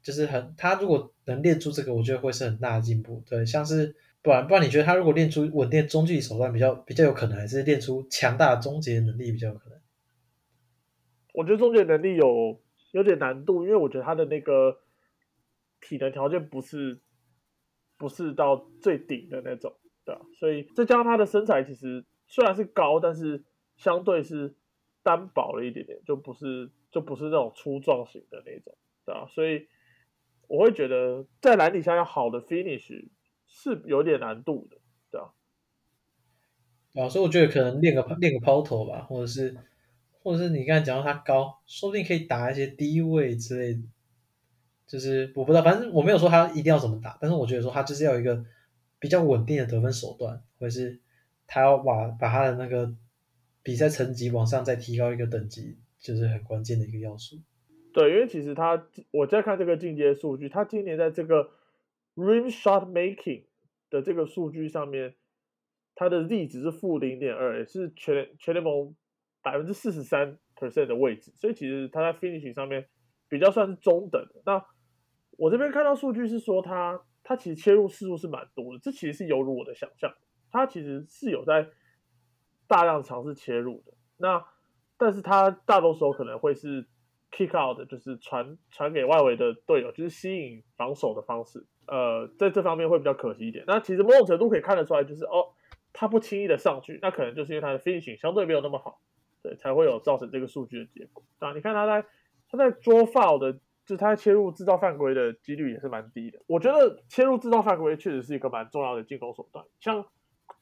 [0.00, 3.22] 就是很他如果能练出这个，我觉得会是很大的进步。
[3.28, 9.78] 对，像是不然不然，你觉得他如果练出稳定中距离手段比较比较有可能，还是练出强大的终结能力比较有可能？
[11.34, 12.58] 我觉得终结能力有
[12.92, 14.78] 有点难度，因为我觉得他的那个
[15.82, 17.00] 体能条件不是
[17.98, 19.74] 不是到最顶的那种，
[20.12, 20.20] 对啊？
[20.38, 23.44] 所以再加上他的身材，其实虽然是高，但是
[23.76, 24.54] 相对是。
[25.00, 29.26] 单薄了一点点，就不是就不是那种粗壮型的那种，对吧？
[29.26, 29.66] 所以
[30.48, 33.08] 我会觉得在篮底下要好的 finish
[33.46, 34.76] 是有点难度的，
[35.10, 35.32] 对吧？
[36.94, 39.56] 啊，所以我觉得可能练个练个抛投吧，或者是
[40.20, 43.80] 或者是你刚才讲到他高，说不定可以打一些低位之类的，
[44.86, 48.44] 就是我不知道，反正我没有说他一定要怎么打，但是我觉得说他就是要一个
[48.98, 51.00] 比较稳定的得分手段，或者是
[51.46, 52.96] 他要把把他的那个。
[53.60, 57.36] 比赛成绩往上再提高一个等级，就是很关键的一个要素。
[57.92, 61.50] 对，因为其实他，我在看这个进阶数据，他今年在这个
[62.14, 63.44] rim shot making
[63.90, 65.16] 的这个数据上面，
[65.94, 68.94] 他的 Z 值是负零点二，也是全全联盟
[69.42, 72.86] 百分之四十三 percent 的位置，所以其实他在 finishing 上面
[73.28, 74.40] 比较算是中等的。
[74.46, 74.64] 那
[75.36, 80.12] 我这边看到数据是说，他他其实切入次数是蛮多的，这其实是犹如我的想象，
[80.50, 81.68] 他其实是有在。
[82.70, 84.44] 大量尝试切入的那，
[84.98, 86.86] 但是他大多时候可能会是
[87.32, 91.64] kick out，就是传传给外围的队友，就是吸引防守的方式。
[91.86, 93.64] 呃，在这方面会比较可惜一点。
[93.66, 95.48] 那其实某种程度可以看得出来，就是哦，
[95.94, 99.00] 他不轻易的上去，那可能就是因为他的 finishing 相对没有那么好，
[99.42, 101.24] 对，才会有造成这个数据的结果。
[101.38, 102.06] 啊，你看他在
[102.50, 106.38] 他在 draw foul 的，就他切入制造犯规的几率也是蛮低的。
[106.46, 110.06] 我觉得切入制造犯规确实是一个蛮重要的进攻手段，像。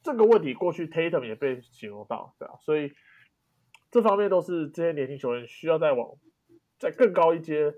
[0.03, 2.93] 这个问题过去 Tatum 也被形容到，对啊，所以
[3.91, 6.11] 这方面都是这些年轻球员需要再往
[6.79, 7.75] 再更高一阶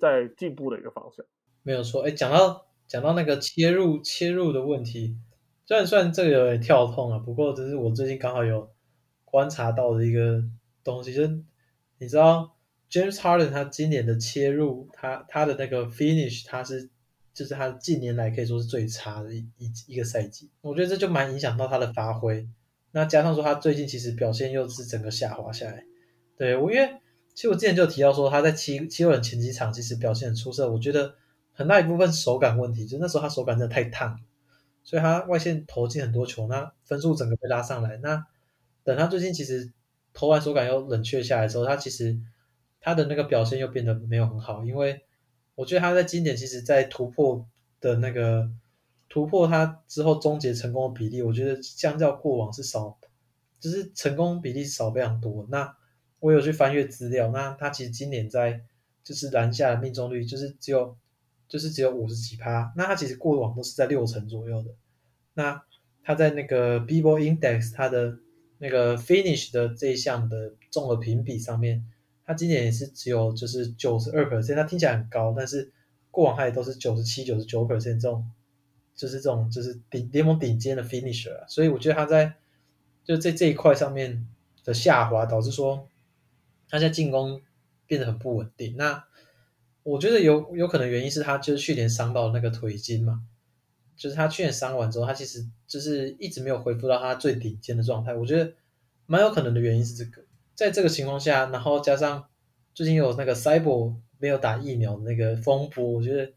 [0.00, 1.24] 在进步的一个方向。
[1.62, 5.16] 没有错，哎，讲到讲到那个切入切入的问题，
[5.64, 8.68] 虽然算这个有点跳痛啊，不过这是我最近刚好有
[9.24, 10.42] 观察到的一个
[10.82, 11.42] 东西，就是
[11.98, 12.56] 你知道
[12.90, 16.90] James Harden 他今年的切入，他他的那个 finish 他是。
[17.32, 22.46] 就是他近年来可以说是最差的一一一个赛季，我觉得这就蛮影响到他的发挥。
[22.90, 25.84] 那加上说他最近其实表现又是整个下滑下来。
[26.36, 26.96] 对我，因为
[27.32, 31.14] 其实我之前就提到说他在七七六人前几场其实表现很出色，我觉得
[31.52, 34.18] 很大一部分手感问题，就那时候他手感真的太烫，
[34.82, 37.96] 所以他外线投进很多球，那分数整个被拉上来。
[37.98, 38.26] 那
[38.82, 39.72] 等他最近其实
[40.12, 42.18] 投完手感又冷却下来之后，他其实
[42.80, 45.02] 他的那个表现又变得没有很好，因为。
[45.56, 47.46] 我觉得他在今年其实，在突破
[47.82, 48.50] 的那个
[49.10, 52.96] 突破他之后终结成功的比例，我觉得相较过往是少，
[53.58, 55.46] 就是成功比例少非常多。
[55.50, 55.76] 那
[56.20, 58.62] 我有去翻阅资料，那他其实今年在
[59.04, 60.96] 就是篮下的命中率就是只有
[61.46, 64.70] 就是只有五十几趴，那他其实过往都是在六成左右的。
[65.34, 65.62] 那
[66.02, 68.16] 他在那个 b b o Index 他的
[68.56, 71.84] 那个 Finish 的这一项的综合评比上面。
[72.30, 75.72] 他今年也是只有就是九十二 percent，他听起来很高，但是
[76.12, 78.24] 过往他也都是九十七、九十九 percent 这种，
[78.94, 81.44] 就是这种就是顶联盟顶尖的 finisher 啊。
[81.48, 82.34] 所以我觉得他在
[83.04, 84.28] 就在这一块上面
[84.64, 85.88] 的下滑，导致说
[86.68, 87.42] 他在进攻
[87.88, 88.76] 变得很不稳定。
[88.76, 89.02] 那
[89.82, 93.24] 我觉得有有可能原因是他就是去年伤到那个腿筋嘛，
[93.96, 98.14] 就是他去年伤完之后，他其实就是一直没有恢复到他最顶尖的状态。
[98.14, 98.52] 我觉得
[99.06, 100.22] 蛮有可能的原因是这个，
[100.60, 102.22] 在这个情况下，然后加上
[102.74, 106.34] 最近有那个 Cyber 没有打疫苗的那个风波，我觉得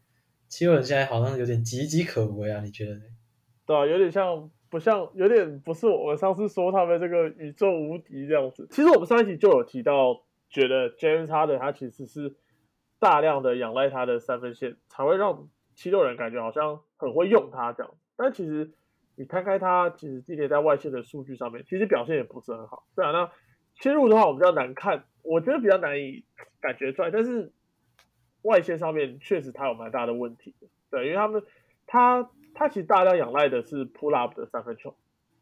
[0.48, 3.02] 七六人现在好像有点岌岌可危啊，你觉得呢？
[3.66, 8.66] 对啊，有点像不像，有点不是我上次说他们这个宇宙无敌这样子。
[8.70, 12.34] 其实我们上一集就有提到，觉得 James Harden 他其实是
[12.98, 17.92] 大量的仰赖他的三分线，才会让七六人感觉好像很会用他这样。
[18.16, 18.72] 但其实
[19.16, 22.86] 你看开他，其实今年在外线的数据上面，其实表现也不是很好。
[22.96, 23.30] 对啊，那
[23.80, 26.24] 切入的话，我比较难看，我觉得比较难以
[26.60, 27.10] 感觉出来。
[27.10, 27.52] 但是
[28.42, 31.42] 外线上面确实他有蛮大的问题的，对，因为他们
[31.86, 32.30] 他。
[32.56, 34.94] 他其实大量仰赖的是 pull up 的三分球，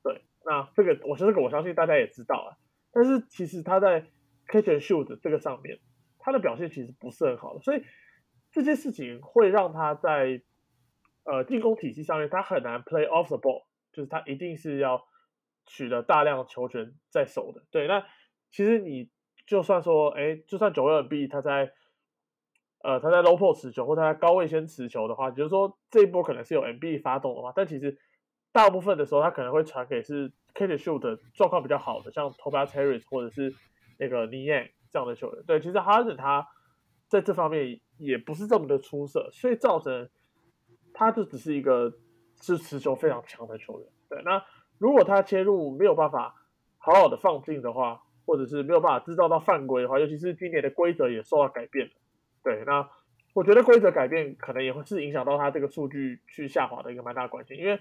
[0.03, 2.57] 对，那这个我这个我相信大家也知道啊。
[2.91, 4.07] 但是其实他在
[4.47, 5.79] catch and shoot 这个上面，
[6.19, 7.85] 他的表现其实不是很好的，所以
[8.51, 10.41] 这件事情会让他在
[11.25, 15.05] 呃进攻体系上面，他很难 play off the ball，就是他一定是要
[15.67, 17.63] 取得大量球权在手的。
[17.71, 18.07] 对，那
[18.53, 19.11] 其实你
[19.47, 21.73] 就算说，哎，就算九二 B 他在
[22.85, 27.97] 呃，他在 low post 持球，或他在高位先持球的话，就是说这一波可能是有 MB 发动的话，但其实
[28.53, 33.55] 大部分的时候他可能会传给是 catch shoot 状况比较好的，像 Tobias Harris 或者是
[33.99, 35.43] 那个 n i a n 这样的球员。
[35.45, 36.47] 对，其实 Harden 他
[37.09, 40.11] 在这方面也不是这么的出色，所以造成
[40.93, 41.93] 他就只是一个
[42.41, 43.89] 是持球非常强的球员。
[44.09, 44.45] 对，那
[44.79, 46.35] 如果他切入没有办法
[46.79, 51.93] 好好的放进的话，或者是没有办法制造到犯规的话，尤其是今年的规则也受到改变了。
[52.43, 52.89] 对，那
[53.35, 57.81] 我觉得规则改变可能也会是影响到他这个数据去下滑的一个蛮大关系，因为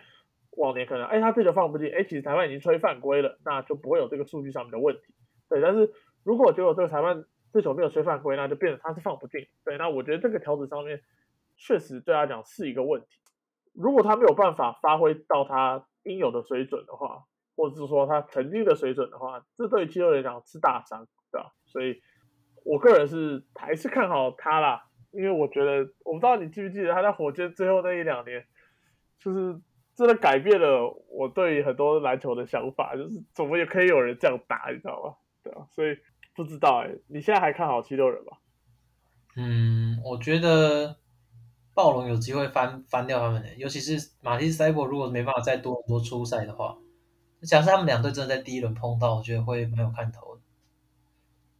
[0.51, 5.13] 往年可能哎他这球放不进，哎其实裁判已经吹犯规了，那就不会有这个数据上面的问题。
[5.49, 5.91] 对，但是
[6.23, 9.47] 如果结果这个裁判这球没有吹犯规，那就变成他是放不进。
[9.65, 11.01] 对，那我觉得这个条子上面
[11.57, 13.07] 确实对他讲是一个问题。
[13.73, 17.23] 如果他没有办法发挥到他应有的水准的话，
[17.61, 21.53] 或者是说他曾经的水准的话，这对肌肉来讲是大伤，对吧？
[21.65, 22.01] 所以。
[22.63, 28.45] 我个人是还是看好他啦，因为我觉得我不知道你记不记得他在火箭最后那一两年，
[29.17, 29.59] 就是
[29.95, 35.15] 真的改变了我对很多篮球的想法，就是怎么也可以有人这样打，你知道吗？
[35.41, 35.97] 对啊，所以
[36.35, 38.37] 不知道哎，你现在还看好七六人吗？
[39.37, 40.97] 嗯，我觉得
[41.73, 46.77] 暴龙有机会翻翻掉他们的，尤其是马蒂斯塞博如果没办法再多很多出赛的话，
[47.43, 50.39] 假设他们两队真的在第一轮碰到，我觉得会蛮有看头。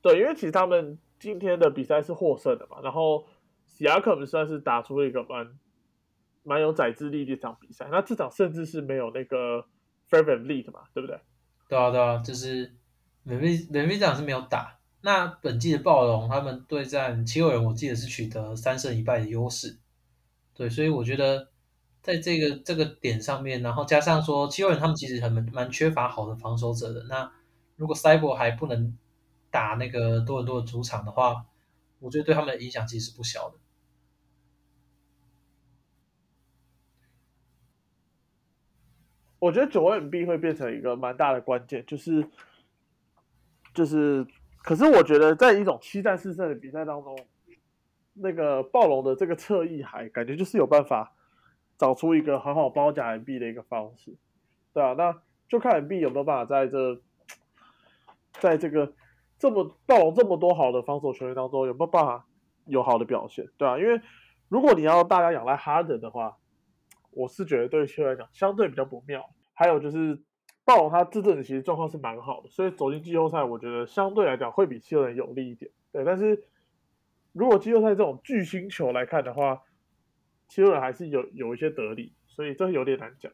[0.02, 3.28] 对，因为其实他们今天的比赛是获胜的嘛，然后
[3.68, 5.60] 西亚克们算是打出了一个蛮
[6.44, 9.66] 蛮有宰制力的一场比赛，那这场甚至是没有那个
[10.10, 11.20] Favorite Lead 嘛，对不对？
[11.68, 12.74] 对啊，对啊，就是
[13.24, 14.80] 美美美美场是没有打。
[15.04, 19.80] 那本季的暴龙他们对战七六人，我记得是取得三胜一败的优势。
[20.54, 21.51] 对，所以我觉得
[22.02, 27.32] 在这个这个点上面，然后加上说七六人他们其实很蛮缺乏好的防守者的，那
[27.76, 28.98] 如果 Cyber 还不能。
[29.54, 31.46] 打那个多伦多的主场的话，
[32.00, 33.58] 我觉得对他们的影响其实是不小的。
[39.40, 42.26] 我觉得九万 B 会变成一个蛮大的关键，就是
[43.74, 44.26] 就是，
[44.64, 47.20] 可是我觉得在一种七战四胜的比赛当中，
[48.14, 51.14] 那个暴龙的这个侧翼还感觉就是有办法
[51.82, 54.16] 找出一个很好包夹 M B 的一个方式，
[54.72, 57.02] 对啊，那就看 M B 有没有办法在这
[58.40, 58.94] 在这个。
[59.42, 62.28] 这么暴龙这么多好的防守球员当中，有没有办法
[62.68, 63.44] 有好的表现？
[63.58, 64.00] 对啊，因为
[64.50, 66.38] 如果你要大家仰赖哈登的话，
[67.10, 69.32] 我是觉得对球来讲相对比较不妙。
[69.56, 70.22] 还有就是
[70.64, 75.72] 暴龙他这阵子其实状况是蛮好的，所以走进季后赛，我觉得相对来讲会比七六人有利一点。
[75.92, 76.44] 对，但是
[77.34, 79.64] 如果季后赛这种巨星球来看的话，
[80.52, 83.32] 七六人还是有有一些得力，所以这有点难讲。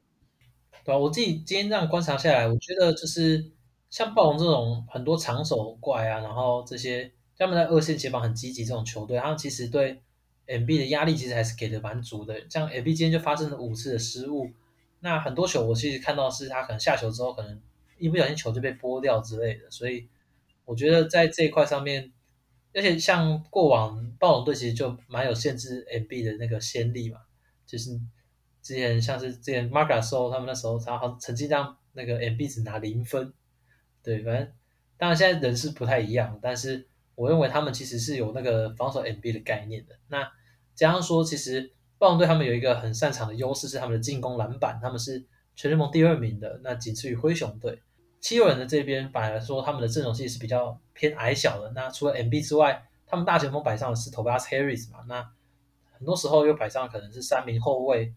[0.85, 3.51] 对啊，我自己今天这样观察下来，我觉得就是。
[3.89, 10.01] 像暴龙这种很多长手怪啊，然后这些他们在二线协防很积极这种球队，他们其实对
[10.45, 12.37] M B 的压力其实还是给的蛮足的。
[12.49, 14.51] 像 M B 今天就发生了五次的失误，
[14.99, 17.61] 那很多球我其实看到是他可能下球之后可能
[17.97, 20.05] 一不小心球就被拨掉之类的，所以
[20.65, 22.11] 我觉得在这一块上面，
[22.77, 27.19] 而且像过往暴龙队其实就蛮有限制 M B 的那个先例嘛，
[27.65, 27.99] 就是
[28.61, 33.33] 之前像是之前 Marcus 时候他们那时候他好曾经让那个 M B 只拿零分。
[34.03, 34.53] 对，反正
[34.95, 39.97] 当然现在人是不太一样，但是我认为他们其实是有那个防守 MB 的概念的。
[40.07, 40.31] 那
[40.75, 47.81] 加上说，其实暴龙队他们有一个很擅长的优势是他们的进攻篮板，他们是全联盟第二名的，那仅次于灰熊队。
[48.19, 51.71] 七六人的这边反而说他们的阵容其实是比较偏矮小的。
[51.71, 55.27] 那除了 MB 之外，他们大前锋摆上的是 tobas Harris 嘛，那
[55.93, 58.13] 很多时候又摆上可能是三名后卫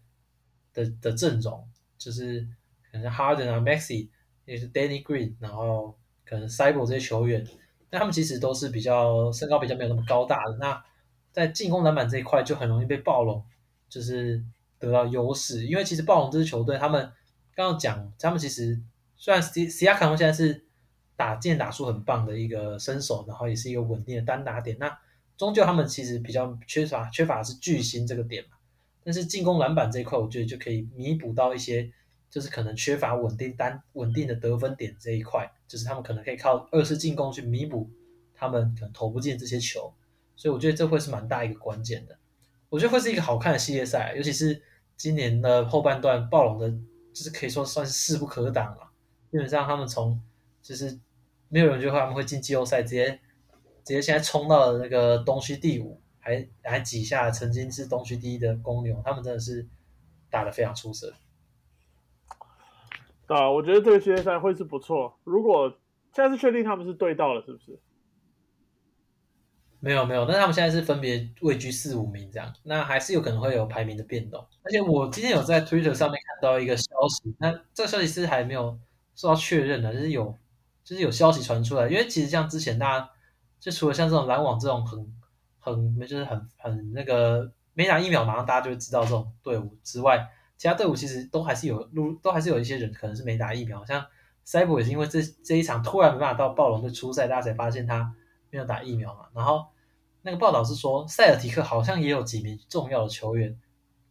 [0.74, 2.46] 的的阵容，就是
[2.90, 4.08] 可能 Harden 啊、Maxi，
[4.44, 7.46] 也是 Danny Green，然后可能 c y b e r 这些球员，
[7.90, 10.84] 那他们其实都是比较身高比较没有那么高大的，那
[11.32, 13.44] 在进攻篮板这一块就很容易被暴龙
[13.88, 14.42] 就是
[14.78, 17.12] 得到优势，因为其实暴龙这支球队，他们
[17.54, 18.80] 刚刚讲，他们其实
[19.20, 20.64] 虽然 C C 亚卡隆现在是
[21.14, 24.98] 打剑打出很棒的一个身手，然后也是一个稳定的单打点，那
[25.36, 28.56] 终究他们其实比较缺乏缺乏的是巨星这个点嘛，
[29.04, 31.92] 但是进攻篮板这一块，我觉得就可以弥补到一些，
[32.30, 37.90] 就是可能缺乏稳定单稳定的得分点这一块，就是他们可能可以靠二次进攻去弥补
[38.34, 39.92] 他们可能投不进这些球。
[40.34, 42.16] 所以我觉得这会是蛮大一个关键的，
[42.70, 44.62] 我觉得会是一个好看的系列赛，尤其是
[44.96, 46.70] 今年的后半段，暴龙的，
[47.12, 48.89] 就是可以说算是势不可挡了。
[49.30, 50.20] 基本上他们从
[50.62, 50.98] 就是
[51.48, 53.10] 没有人就会他们会进季后赛，直接
[53.84, 59.66] 直接现在冲到了那个东区第五，还还挤下曾经是东区第一的公牛，他们真的是
[60.28, 61.14] 打得非常出色。
[63.26, 65.16] 啊，我觉得这个系列赛会是不错。
[65.22, 65.70] 如果
[66.12, 67.78] 现在是确定他们是对到了，是不是？
[69.78, 74.46] 没有没有，但他们现在是分别位居四五名这样，那还是有可能会有排名的变动。
[74.62, 78.78] 而且我今天有在 Twitter 上面看到一个消息，那这个消息是还没有
[79.14, 80.36] 受到确认的，就是有
[80.84, 83.10] 就是有消息传出来，因为其实像之前大家
[83.58, 85.14] 就除了像这种篮网这种很
[85.58, 94.04] 很就是很很那个没打疫苗马上大家就会知道这种队伍之外，其他队伍其实都还是有路都还是有一些人可能是没打疫苗，像
[94.46, 98.14] Cyber 也是因为这这一场突然没办法到暴龙队出赛，大家才发现他。
[98.52, 99.28] 没有打疫苗嘛？
[99.32, 99.64] 然后
[100.22, 103.56] 那个报道是说，塞尔提克好像也有几名重要的球员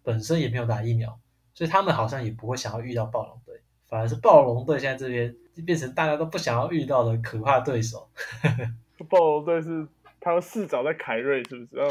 [0.02, 1.20] 本身也没有打疫苗，
[1.54, 3.42] 所以他们好像也不会想要遇到暴龙，
[3.90, 8.10] 反而是暴龙队现在这边变成大家都不想要遇到的可怕对手。
[9.10, 9.86] 暴龙队是
[10.20, 11.76] 他们市长在凯瑞，是不是？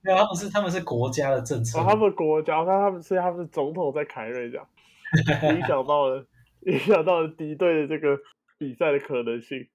[0.00, 4.66] 没有，他们是他们是国家的政策，他们国家，他他们是他们是总统在凯瑞这样，
[5.54, 6.24] 影响到了
[6.60, 8.18] 影响到了敌对的这个。
[8.60, 9.68] 比赛的可能性，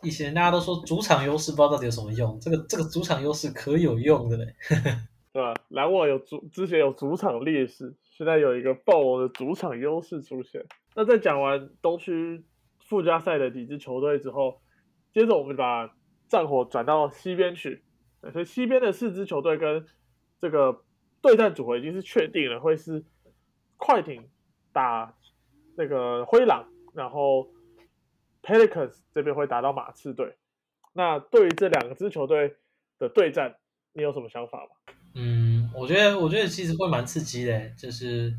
[0.00, 4.54] 以前大家都说主场优势不知道到底有什么用，这个这个主场优势可有用的嘞，
[5.32, 5.52] 对吧？
[5.70, 10.64] 篮网有主之前有主场劣势，现在有一个暴龙的主场优势出现。
[10.94, 12.44] 那在讲完东区
[12.78, 14.62] 附加赛的几支球队之后，
[15.12, 15.92] 接着我们把
[16.28, 17.82] 战火转到西边去，
[18.32, 19.84] 所以西边的四支球队跟
[20.40, 20.84] 这个
[21.20, 23.04] 对战组合已经是确定了，会是
[23.76, 24.28] 快艇
[24.72, 25.16] 打
[25.76, 27.50] 那个灰狼，然后。
[28.44, 30.34] Pelicans 这边会打到马刺队，
[30.94, 32.56] 那对于这两支球队
[32.98, 33.54] 的对战，
[33.92, 34.70] 你有什么想法吗？
[35.14, 38.34] 嗯，我觉得我觉得其实会蛮刺激的，就是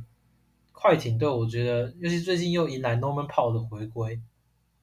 [0.72, 4.19] 快艇队，我觉得尤其最近又迎来 Norman Powell 的回归，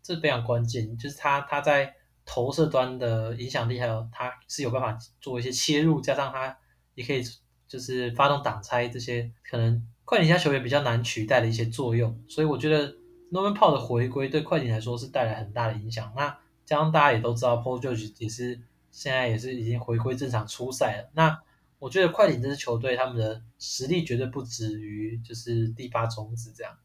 [0.02, 6.56] 这非常关键，就是他他在投射端的影响力，还有他是有办法做一些切入，加上他
[6.94, 7.22] 也可以
[7.68, 12.96] 就是发动挡拆这些，可能快艇家球员比较难取代的一些作用，所以我觉得。
[13.32, 16.12] Norman Powell 的回归对快艇来说是带来很大的影响。
[16.16, 18.60] 那加上大家也都知道，Paul George 也是
[18.90, 21.10] 现在也是已经回归正常出赛了。
[21.14, 21.40] 那
[21.80, 26.78] 我觉得快艇这支球队他们的实力绝对不止于就是第八种子这样。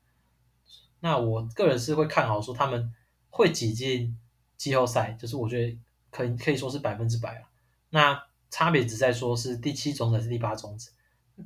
[1.02, 2.92] 那我个人是会看好说他们
[3.30, 4.18] 会挤进
[4.58, 5.78] 季后赛，就是我觉得
[6.10, 7.46] 可以可以说是百分之百了。
[7.92, 10.92] 那差别只在说是第七种子还是第八种子。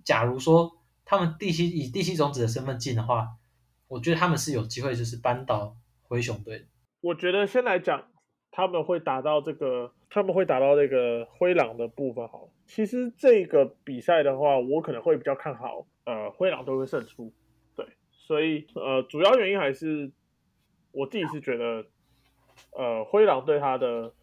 [0.06, 3.36] 假如说他们第七以第七种子的身份进的话。
[3.90, 6.68] 我觉得他们是有机会，就是扳倒灰熊队。
[7.02, 8.06] 我觉得先来讲，
[8.52, 12.28] 他们会打到这个，他们会打到那个灰狼的部分。
[12.28, 17.32] 好，其实这个比赛的话，我可能会比较看好，呃，灰狼队会胜出。
[17.76, 20.12] 对，所以呃，主要原因还是
[20.92, 21.86] 我自己是觉得，
[22.72, 24.14] 呃，灰狼队他的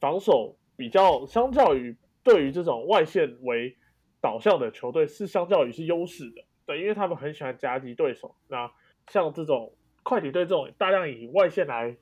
[0.00, 3.76] 防守比较，相较于对于这种外线为
[4.20, 6.44] 导向的球队，是相较于是优势的。
[6.66, 8.34] 对，因为他们很喜欢夹击对手。
[8.48, 8.68] 那
[9.08, 9.72] 像这种
[10.02, 11.96] 快艇队这种大量以外线来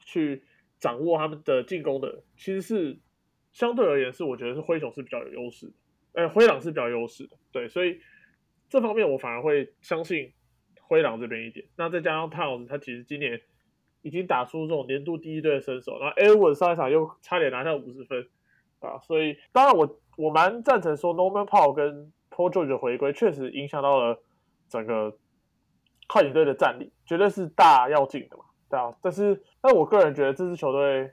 [0.00, 0.42] 去
[0.84, 2.98] 掌握他们的进攻的，其实是
[3.54, 5.72] 相对而言是我觉得是灰熊是比较有优势的，
[6.12, 7.38] 呃，灰狼是比较优势的。
[7.50, 7.98] 对，所以
[8.68, 10.34] 这方面我反而会相信
[10.82, 11.64] 灰狼这边一点。
[11.78, 13.40] 那再加上 Towns，他其实今年
[14.02, 18.28] 已经打出这种年度第一队的身手，然后 Edwards 上一场又差点拿下五十分
[18.80, 24.22] 啊，所以当然我我蛮赞成说 Norman Powell 跟 Paul George 的回归确实影响到了
[24.68, 25.16] 整个
[26.08, 28.44] 快艇队的战力，绝对是大要进的嘛，
[28.74, 28.92] 对啊。
[29.00, 31.12] 但是，但我个人觉得这支球队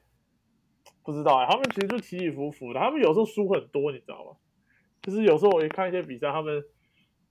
[1.03, 4.31] 不知道哎，他们其实就起起伏伏的，他们有时候输很多，你知道吗？
[5.03, 6.63] 就是有时候我一看一些比赛，他们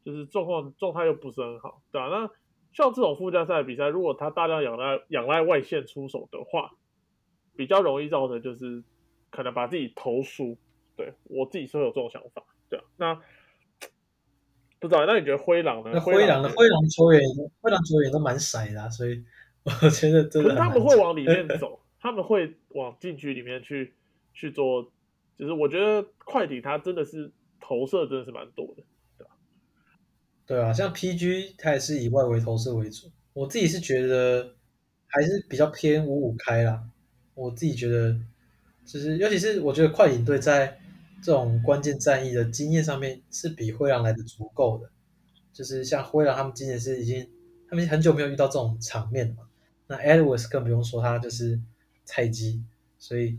[0.04, 2.06] 就是状况状态又不是很好，对啊。
[2.06, 2.30] 那
[2.72, 6.70] 像这种附加赛比赛，如果他大量仰赖仰赖外线出手的话，
[7.56, 8.84] 比较容易造成就是
[9.30, 10.56] 可能把自己投输。
[10.96, 12.84] 对我自己是有这种想法，对啊。
[12.96, 13.14] 那
[14.78, 15.90] 不知道，那你觉得灰狼呢？
[15.94, 17.20] 那灰狼的灰狼球员，
[17.60, 19.24] 灰狼球员都蛮色的，所以
[19.82, 20.50] 我觉得真的。
[20.50, 23.94] 可是他们会往里面走，他们会往禁区里面去
[24.32, 24.90] 去做，
[25.36, 27.30] 就是我觉得快艇他真的是
[27.60, 28.82] 投射真的是蛮多的，
[29.18, 29.30] 对吧？
[30.46, 34.54] 对啊，像 PG 他也是以外围投射为主，我自己是觉得
[35.06, 36.82] 还是比较偏五五开啦。
[37.34, 38.18] 我自己觉得，
[38.84, 40.78] 就是尤其是我觉得快艇队在。
[41.22, 44.88] 这种关键战役的经验上面是比灰狼来的足够的，
[45.52, 47.28] 就是像灰狼他们今年是已经
[47.68, 49.42] 他们很久没有遇到这种场面了嘛。
[49.90, 51.60] 那 Edwards 更不用说，他就是
[52.04, 52.64] 菜鸡，
[52.96, 53.38] 所以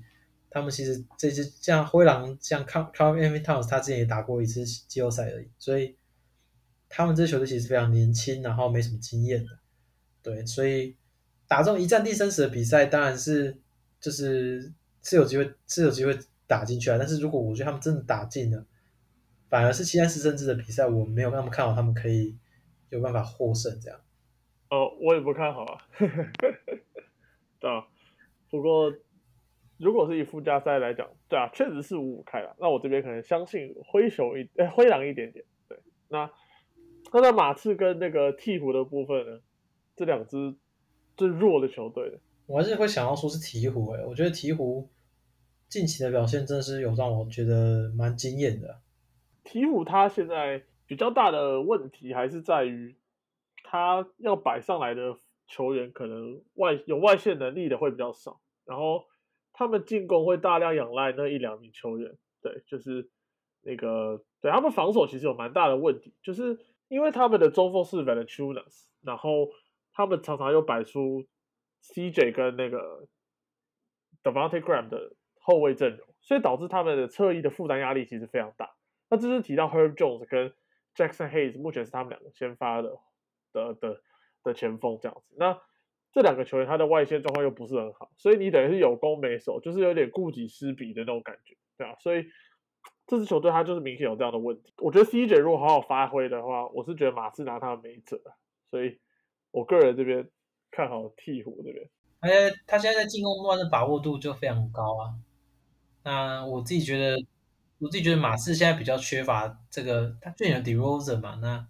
[0.50, 5.96] 他们其实这支像灰狼像 Carl Anthony Towns，他之前也打过一次季后赛而已，所以
[6.90, 9.58] 他们这球队其实非常年轻，然后没什么经验的。
[10.22, 10.98] 对，所以
[11.48, 13.58] 打这种一战定生死的比赛，当然是
[14.00, 14.72] 就是
[15.02, 16.20] 是有机会是有机会。
[16.48, 16.98] 打进去啊！
[17.00, 18.66] 但是如果我觉得他们真的打进了，
[19.48, 22.36] 反而是七三四胜制的比赛，我没有那么看好他们可以
[22.90, 23.98] 有办法获胜这样。
[24.72, 25.78] 哦，我也不看好啊。
[27.60, 27.86] 对 啊，
[28.50, 28.92] 不过
[29.78, 32.56] 如果是以附加赛来讲，对啊，确实是五五开了。
[32.60, 35.46] 那我这边可能相信灰熊一哎灰狼一点点。
[35.68, 36.32] 对，那
[37.12, 39.42] 那在马刺跟那个鹈鹕的部分呢？
[39.96, 40.56] 这两支
[41.18, 44.88] 最弱的球队，我还是会想要说是鹈鹕哎，我觉得鹈鹕。
[45.68, 48.82] 近期的表现真是有让我觉得蛮惊艳的。
[49.44, 52.96] 鹈鹕他现在比较大的问题还是在于，
[53.72, 55.16] 他要摆上来的
[55.48, 59.06] 球员可能外有外线能力的会比较少，然后
[59.54, 62.18] 他们进攻会大量仰赖那一两名球员。
[62.42, 63.10] 对，就是
[63.62, 66.60] 那个对他们防守其实有蛮大的问题，就是
[66.90, 69.48] 因为他们的中锋是 Valanciunas，然后
[69.94, 71.26] 他们常常又摆出
[71.84, 73.08] CJ 跟那个
[74.22, 75.14] Devonte Graham 的。
[75.44, 78.76] 后卫阵容，所以导致他们的侧翼的负担压力其实非常大。
[79.10, 80.54] 那这是提到 Herb Jones 跟
[80.96, 83.00] Jackson Hayes，目前是他们两个先发的
[83.54, 84.02] 的的
[84.44, 85.36] 的前锋这样子。
[85.38, 85.60] 那
[86.12, 91.96] 这两个球员他的外线状况又不是很好，所以你等于是有攻没守，就是有点顾己失彼的那种感觉，对啊。
[92.00, 92.26] 所以
[93.08, 94.74] 这支球队他就是明显有这样的问题。
[94.78, 98.22] 我觉得 CJ 如果好好发挥的话，我是觉得马刺拿他没辙。
[98.70, 99.00] 所以
[99.52, 100.30] 我个人这边
[100.70, 101.90] 看好鹈鹕这边。
[102.20, 105.16] 而且，他现在在进攻端的把握度就非常高啊。
[106.04, 107.18] 那我自己觉得，
[107.80, 111.68] 我自己觉得马刺现在比较缺乏这个，他去年有 DeRozan 嘛，那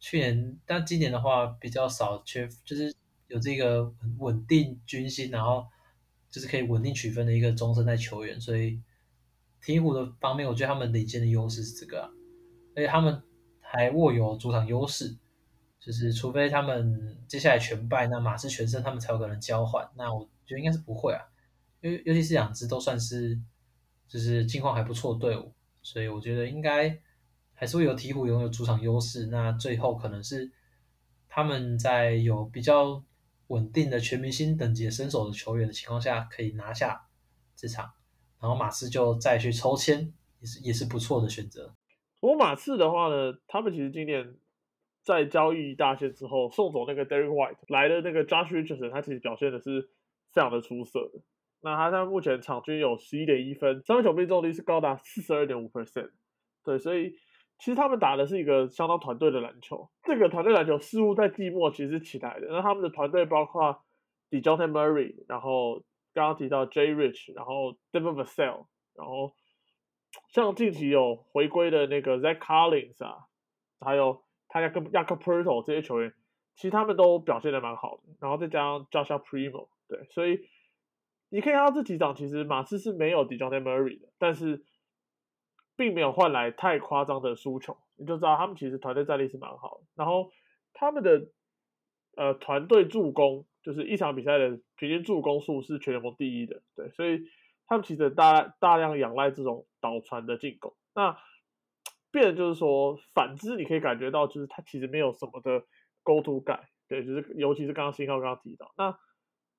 [0.00, 2.92] 去年但今年的话比较少缺，就是
[3.28, 5.64] 有这个稳定军心，然后
[6.30, 8.80] 就是可以稳定取分的一个中生代球员，所以
[9.62, 12.10] 鹈鹕的方面，我觉得他们领先的优势是这个啊，
[12.74, 13.22] 而且他们
[13.60, 15.16] 还握有主场优势，
[15.78, 21.22] 就是除非他们接下来全败，那马刺全胜，他们才有可能交换，那我觉得应该是不会啊，
[21.80, 23.38] 因为尤其是两支都算是。
[24.10, 26.88] 就是近况还不错队伍，所以我觉得应该
[27.60, 29.26] 还是会有鹈鹕拥有主场优势。
[29.26, 30.50] 那最后可能是
[31.28, 33.04] 他们在有比较
[33.48, 37.02] 稳定的全明星等级身手的球员的情况下，可以拿下
[37.54, 37.90] 这场。
[38.40, 41.74] 然后马刺就再去抽签，也是也是不错的选择。
[42.18, 44.36] 不过马刺的话呢，他们其实今年
[45.02, 49.90] 在交易大限之后送走那个 Derek White 来的那个 Josh Richardson，他其实表现的是
[50.32, 51.20] 非常的出色的。
[51.60, 56.10] 那他在目前场均有十一点一分，三分球命中率是高达四十二点五 percent。
[56.64, 57.14] 对，所以
[57.60, 59.88] 其实他们打的是一个相当团队的篮球。
[60.02, 62.48] 这个团队篮球似乎在季末其实起来的。
[62.48, 63.84] 那他们的团队包括
[64.30, 65.82] DJONTE Murray，然后
[66.12, 69.32] 刚刚提到 J Rich，然后 Devin Vassell，然后
[70.28, 73.26] 像近期有回归的那个 Zach Collins 啊，
[73.80, 76.12] 还有他亚克亚克 Perto 这些球员，
[76.56, 78.02] 其实他们都表现的蛮好的。
[78.20, 80.40] 然后再加上 Joshua Primo，对，所以。
[81.32, 84.64] 你可以看到这几场，其实马刺是没有 DJONTE Murray 的，但是
[85.80, 89.86] 并没有换来太夸张的输球，你就知道他们其实团队战力是蛮好的。
[89.94, 90.30] 然后
[90.74, 91.30] 他们的
[92.18, 97.22] 呃团队助攻，就是一场比赛的平均助攻数是全联盟第一的，对，所以
[97.66, 100.76] 他们其实大大量仰赖这种倒传的进攻。
[100.94, 101.16] 那
[102.10, 105.64] 变就是说，反之你可以感觉到，就是他其实没有什么的
[106.02, 108.98] Go To Guy，对，就是尤其是刚刚新浩刚刚提到那。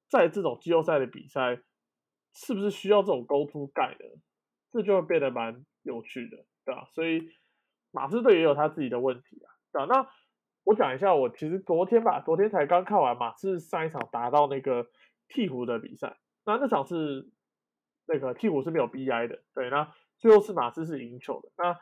[0.10, 1.62] 在这种季后赛的比赛，
[2.34, 4.06] 是不是需要这种沟通盖的？
[4.70, 6.88] 这就会变得蛮有趣的，对吧？
[6.94, 7.30] 所以
[7.92, 9.86] 马刺队也有他自己的问题啊，对吧？
[9.86, 10.10] 那
[10.64, 14.86] 我讲一下，我其实昨天吧，昨天才刚看完马刺上一场打到那个
[15.30, 17.30] 鹈鹕的比赛，那那场是
[18.06, 21.50] 那个鹈鹕是没有 BI 的，对，那最后是马刺是赢球的。
[21.58, 21.80] 那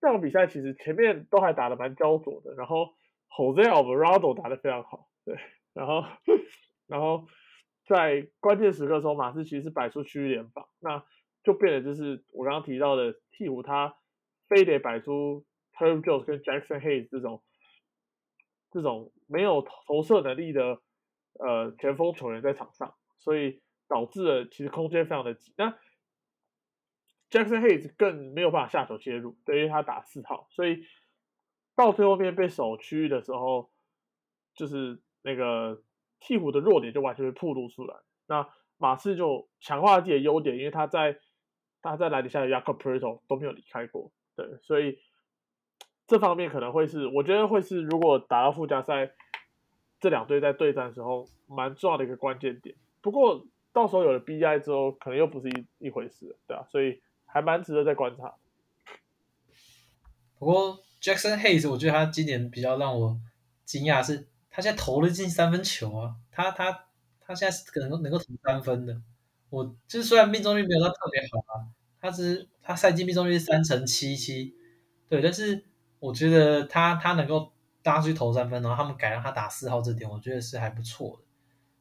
[0.00, 2.94] 这场比赛其实前面都还打得蛮焦灼的，然后
[3.30, 5.38] Jose Alvarado 打得非常好，对，
[5.72, 6.04] 然后
[6.86, 7.26] 然后。
[7.86, 11.02] 在关键时刻的时候，马刺其实是摆出区域联防，那
[11.42, 13.96] 就变得就是我刚刚提到的鹈鹕，他
[14.48, 17.42] 非得摆出 Herb Jones 跟 Jackson Hayes 这种
[18.70, 20.80] 这种没有投射能力的
[21.38, 25.54] 呃前锋球员在场上，所以导致了其实空间非常的挤。
[25.56, 25.78] 那
[27.30, 30.84] Jackson Hayes 更没有办法下手切入，对，因为他打四号，所以
[31.76, 33.70] 到最后面被守区域的时候，
[34.54, 35.82] 就是那个
[36.20, 37.96] 鹈鹕的弱点就完全被暴露出来。
[38.26, 41.18] 那马刺就强化自己的优点，因为他在
[41.82, 44.98] 他在篮底下的 Yako p r i t o 都没有离开过，对，所以
[46.06, 49.12] 这方面可能会是我觉得会是如果打到附加赛，
[50.00, 52.76] 这两队在对战的时候蛮重要的一个关键点。
[53.00, 57.00] 不过到时候有了 BI 之后，可能又不是一一回事，对啊，所以。
[57.32, 58.34] 还蛮值得再观察。
[60.36, 63.16] 不过 Jackson Hayes，我觉得他今年比较让我
[63.64, 66.86] 惊讶是，他现在投了进三分球啊，他他
[67.20, 69.00] 他现在是可能能够投三分的。
[69.50, 71.68] 我就是虽然命中率没有他特别好啊，
[72.00, 74.54] 他是他赛季命中率是三成七七，
[75.08, 75.64] 对，但是
[75.98, 81.24] 我觉得他他能够大家去投三分，然后他们改让他打四号这点，我觉得是还不错的。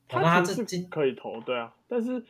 [0.07, 2.25] 他这今可以投，对啊，但是。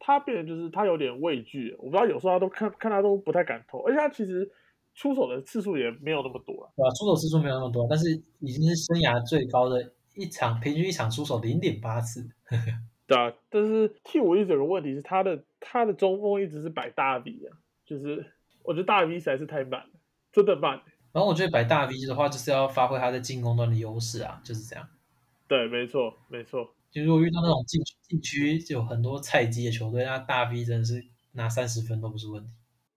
[0.00, 4.48] 他变得就是他有点畏惧，我不知道有时候他都看看他都不太敢投，而且他其实
[4.94, 6.88] 出手的次数也没有那么多啊，对啊？
[6.94, 8.08] 出手次数没有那么多，但是
[8.38, 12.30] 已经是生涯最高的一场，平均一场出手零点八次，
[13.08, 13.32] 对啊。
[13.50, 18.24] 但是 T 五一整个问题是他的他的中锋一直是摆大 V 啊，就是
[18.62, 19.90] 我觉得大 V 实在是太慢了，
[20.30, 20.80] 真的慢。
[21.10, 24.86] 然后我觉得摆大 V 的话，就是要发挥他在进攻端的优势啊，就是这样。
[25.48, 26.72] 对，没错，没错。
[26.90, 31.02] 就如果遇到那种禁禁区有很多菜鸡的球队，那大 V 真的是
[31.32, 32.52] 拿三十分都不是问题。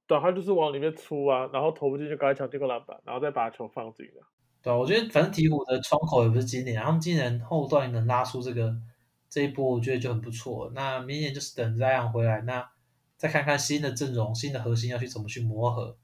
[0.07, 4.27] 对，他就是往里面出啊，然后投不进就赶快抢这个篮板，然后再把球放进了。
[4.61, 8.75] 对，我觉得反正鹈鹕的窗口也不是今年，他们今年后段能拉出这个
[9.31, 10.71] 这一波，我觉得就很不错。
[10.75, 12.69] 那明年就是等这样回来，那
[13.17, 15.97] 再看看新的阵容、新的核心要去怎么去磨合，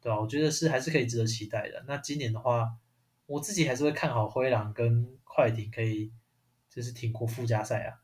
[0.00, 0.18] 对吧？
[0.18, 1.84] 我觉得是还是可以值得期待的。
[1.86, 2.70] 那今年的话，
[3.26, 6.10] 我自己还是会看好灰狼跟快艇可以。
[6.70, 7.98] 就是挺过附加赛啊，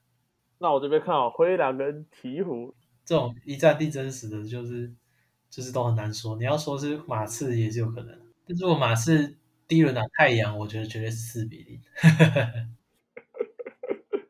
[0.58, 2.72] 那我这边看好灰狼跟鹈鹕
[3.04, 4.92] 这种一战定生死的，就是
[5.48, 6.36] 就是都很难说。
[6.38, 8.18] 你要说是马刺也是有可能，
[8.48, 9.36] 但如果马刺
[9.68, 11.80] 第一轮打太阳，我觉得绝对是四比零。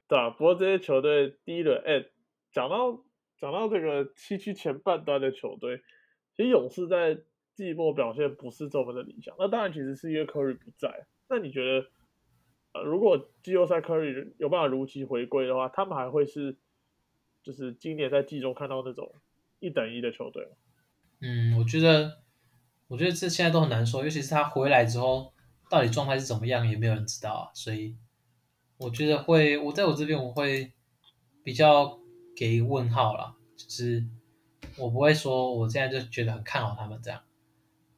[0.09, 2.05] 对啊，不过这些球队第一轮，哎，
[2.53, 3.03] 讲到
[3.39, 5.83] 讲到这个七区前半段的球队，
[6.37, 7.19] 其实勇士在
[7.55, 9.35] 季末表现不是这么的理想。
[9.39, 11.07] 那当然其实是因为科瑞不在。
[11.29, 11.87] 那你觉得？
[12.77, 16.57] 呃，如果季后赛 Curry 有办法如期回归的话，他们还会是
[17.41, 19.15] 就是今年在季中看到那种
[19.61, 20.51] 一等一的球队吗？
[21.21, 22.25] 嗯，我觉得，
[22.89, 25.33] 我觉得这现在都很难说，尤其是他回来之后，
[25.71, 27.55] 到底状态是怎么样，也没有人知道啊。
[27.55, 27.97] 所以
[28.77, 30.73] 我觉得会，我在我这边我会
[31.43, 31.99] 比较
[32.37, 34.05] 给问号了，就是
[34.77, 37.23] 我不会说我现在就觉得很看好他们这样，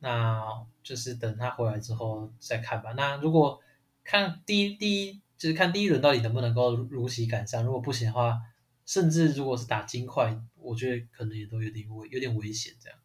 [0.00, 2.92] 那就是等他回来之后再看吧。
[2.92, 3.60] 那如果
[4.04, 8.40] 看第一第一就是看第一轮到底能不能够如期赶上，如果不行的话，
[8.84, 12.98] 甚至如果是打金块，我觉得可能也都有点危有点危险这样。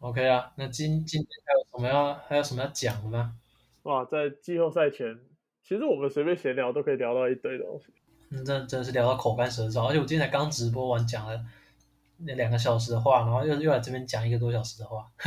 [0.00, 3.36] OK 啊，那今今天还有什么要还有什么要讲的吗？
[3.84, 5.18] 哇，在季后赛前，
[5.66, 7.86] 其实我们随便闲聊都可以聊到一堆东西。
[8.28, 11.42] 嗯，真真的是聊到口干舌燥，而且我今天才刚直播完讲了
[12.18, 15.10] 那两个小时的话，然后又又来这边讲一个多小时的话。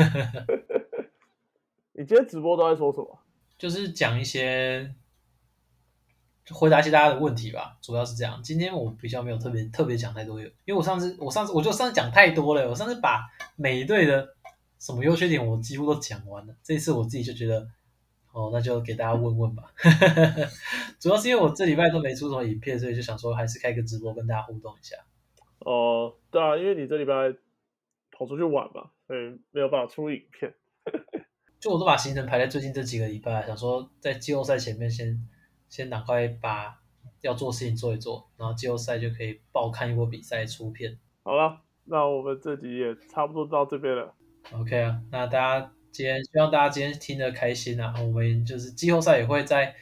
[1.93, 3.17] 你今天直播都在说什么？
[3.57, 4.93] 就是讲一些，
[6.51, 8.39] 回答一些大家的问题吧，主要是这样。
[8.43, 14.35] 今天我比较没有特别特别讲太多，因为我上次我上次我就上次讲太多了，我上次把每一队的
[14.77, 16.55] 什么优缺点我几乎都讲完了。
[16.61, 17.67] 这一次我自己就觉得，
[18.38, 19.63] 哦，那就给大家问问吧。
[21.01, 24.95] 主要是因为我这礼拜都没出什么影片，所以就想说还是开个直播跟大家互动一下。
[25.59, 27.33] 哦，对啊，因为你这礼拜
[28.11, 30.53] 跑出去玩嘛，所以没有办法出影片。
[31.59, 35.27] 就我都把行程排在最近这几个礼拜，想说在季后赛前面先
[35.67, 36.79] 先赶快把
[37.21, 40.99] 要做事情做一做，然后季后赛就可以爆看一波比赛出片。
[41.23, 44.13] 好了，那我们这集也差不多到这边了。
[44.53, 49.75] OK 啊，那大家今天希望大家今天听得开心啊，我们就是季后赛也会在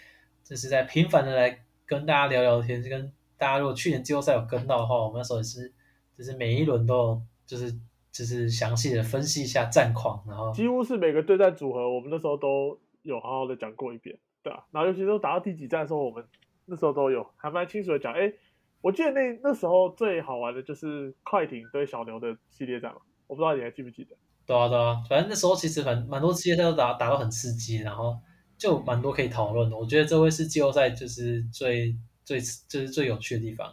[0.44, 5.74] 就是在频繁的来跟大家聊聊天，就跟大家如果去年季后赛有跟到的话，我们那时候也是
[6.18, 7.74] 就是每一轮都就是。
[8.18, 14.64] 就是详细的分析一下战况，然后几乎是每个对战组合，我们那时候都有好好的讲过一遍，对啊。
[14.72, 16.24] 然后尤其是打到第几战的时候，我们
[16.64, 18.14] 那时候都有还蛮清楚的讲。
[18.14, 18.32] 哎，
[18.80, 24.16] 我记得那那时候最好玩的就是快艇对小牛的系列战嘛，我不知道你还记不记得？
[24.46, 28.20] 对啊对啊，反正那时候其实蛮蛮多系列赛都打打到很刺激，然后
[28.58, 29.78] 就蛮多可以讨论的。
[29.78, 33.72] 我觉得这会是季后赛就是最最就是最有趣的地方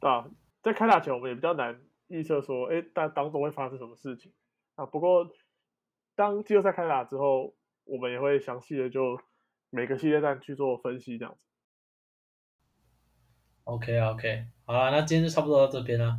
[0.00, 0.28] 啊，
[0.62, 4.32] 在开打前我们也比较难预测说，哎，当当中会发生什么事情
[4.74, 4.84] 啊。
[4.86, 5.30] 不过
[6.16, 7.54] 当季后赛开打之后，
[7.84, 9.20] 我们也会详细的就
[9.70, 11.40] 每个系列战去做分析，这样子。
[13.64, 16.18] OK OK，好了，那今天就差不多到这边了。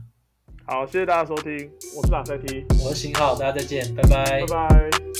[0.71, 5.10] 好，谢谢大家收听，我是马赛 T，我是新浩，大家再见，拜拜，拜拜。